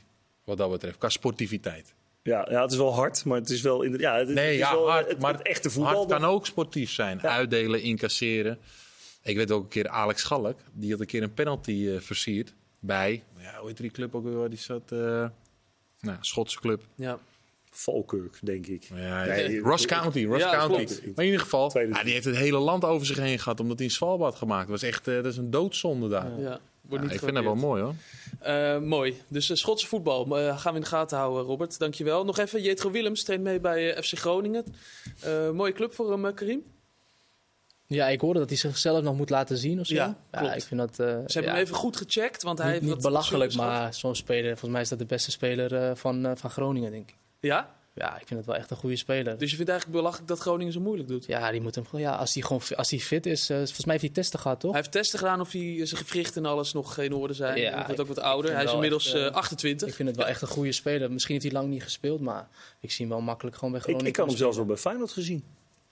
[0.50, 0.98] wat dat betreft.
[0.98, 1.94] Qua sportiviteit.
[2.24, 3.82] Ja, ja, het is wel hard, maar het is wel...
[3.82, 5.08] In de, ja, het, het Nee, is ja, wel hard.
[5.10, 5.96] het, maar het echte voetbal.
[5.96, 7.20] hard kan ook sportief zijn.
[7.22, 7.30] Ja.
[7.30, 8.58] Uitdelen, incasseren.
[9.24, 10.58] Ik weet ook een keer Alex Schalk.
[10.74, 12.54] Die had een keer een penalty eh, versierd.
[12.80, 14.50] Bij, ja, hoe heet die club ook weer?
[14.50, 14.92] Die zat...
[14.92, 15.26] eh
[16.00, 16.84] nou, Schotse club.
[16.96, 17.20] Ja.
[17.72, 18.84] Falkirk, denk ik.
[18.96, 20.84] Ja, Nee, Ross County, Ross Ja, County.
[21.16, 23.78] Maar in ieder geval, ja, die heeft het hele land over zich heen gehad omdat
[23.78, 24.70] hij een Svalbard gemaakt.
[24.70, 26.40] Dat was echt, eh, dat is een doodzonde daar.
[26.40, 26.60] Ja.
[26.90, 27.02] Ja.
[27.02, 27.94] Niet ik vind dat wel mooi hoor.
[28.40, 29.22] Eh, mooi.
[29.28, 31.80] Dus eh, Schotse voetbal eh, gaan we in de gaten houden, Robert.
[31.80, 32.26] Dankjewel.
[32.26, 34.66] Nog even, Jetro Willems traint mee bij FC Groningen.
[35.22, 36.64] Eh, mooie club voor hem, Karim.
[37.86, 39.94] Ja, ik hoorde dat hij zichzelf nog moet laten zien of zo.
[39.94, 40.56] Ja, klopt.
[40.56, 40.90] ik vind dat...
[40.90, 43.94] eh, Ze hebben ja, hem even goed gecheckt, want hij niet, heeft niet belachelijk, maar
[43.94, 44.50] zo'n speler...
[44.50, 47.16] Volgens mij is dat de beste speler eh, van, eh, van Groningen, denk ik.
[47.40, 47.76] Ja?
[47.94, 49.38] Ja, ik vind het wel echt een goede speler.
[49.38, 51.26] Dus je vindt eigenlijk belachelijk dat Groningen zo moeilijk doet?
[51.26, 53.50] Ja, die moet hem, ja als hij gewoon als hij fit is...
[53.50, 54.72] eh, volgens mij heeft hij testen gehad, toch?
[54.72, 57.60] Hij heeft testen gedaan of hij, zijn gewrichten en alles nog in orde zijn.
[57.60, 58.50] Ja, hij wordt ook wat ik- ouder.
[58.52, 59.88] ik Hij is inmiddels echt, eh, eh, 28.
[59.88, 61.12] Ik vind het wel echt een goede speler.
[61.12, 62.48] Misschien heeft hij lang niet gespeeld, maar
[62.80, 64.12] ik zie hem wel makkelijk gewoon bij Ik, Groningen.
[64.12, 65.44] ik had hem zelfs wel bij Feyenoord gezien.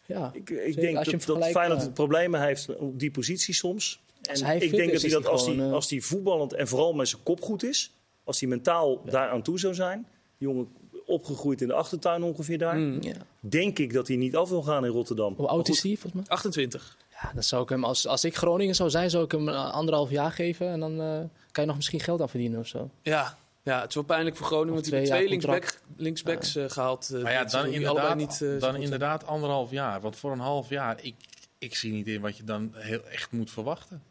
[0.06, 3.12] Ja, Ik, ik denk als je dat, hem dat vergelijkt, Feyenoord problemen heeft op die
[3.12, 4.02] positie soms.
[4.30, 5.74] Als En hij ik fit denk is, dat hij dat hij als hij, gewoon, eh,
[5.76, 7.92] als hij voetballend en vooral met zijn kop goed is,
[8.24, 10.68] als hij mentaal daaraan toe zou zijn, jongen
[11.08, 12.98] opgegroeid in de achtertuin ongeveer daar, Mm.
[13.02, 13.14] ja.
[13.40, 15.34] denk ik dat hij niet af wil gaan in Rotterdam.
[15.38, 16.24] Hoe oud is hij, volgens mij?
[16.28, 16.98] 28.
[17.22, 19.72] Ja, dan zou ik hem, als, als ik Groningen zou zijn, zou ik hem eh,
[19.74, 20.68] anderhalf jaar geven.
[20.68, 21.20] En dan eh,
[21.52, 22.90] kan je nog misschien geld aan verdienen of zo.
[23.02, 23.38] Ja.
[23.64, 27.10] ja, het is wel pijnlijk voor Groningen, want die hebben twee linksback, linksbacks eh, gehaald.
[27.14, 30.02] eh, Maar ja, dan inderdaad, niet, dan inderdaad anderhalf jaar.
[30.02, 31.16] Want voor een half jaar, ik,
[31.58, 34.02] ik zie niet in wat je dan heel echt moet verwachten.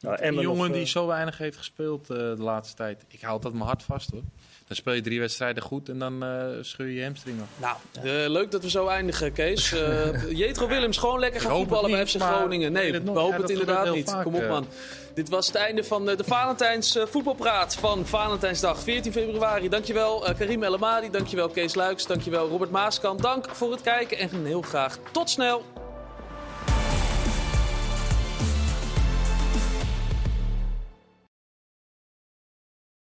[0.00, 3.04] Nou, Een jongen nog, eh, die zo weinig heeft gespeeld eh, de laatste tijd.
[3.08, 4.22] Ik hou dat mijn hart vast hoor.
[4.66, 7.48] Dan speel je drie wedstrijden goed en dan eh, scheur je je hamstring af.
[7.56, 9.72] Nou, leuk dat we zo eindigen, Kees.
[9.80, 12.72] Eh Jetro Willems, gewoon lekker gaan voetballen bij FC Groningen.
[12.72, 14.16] Nee, we hopen Ja, het inderdaad niet.
[14.22, 14.66] Kom op, man.
[15.14, 19.68] Dit was het einde van eh, de Valentijns eh, voetbalpraat van Valentijnsdag 14 februari.
[19.68, 23.22] Dankjewel Karim El Amadi, dankjewel Kees Luiks, dankjewel Robert Maaskant.
[23.22, 25.64] Dank voor het kijken en heel graag tot snel.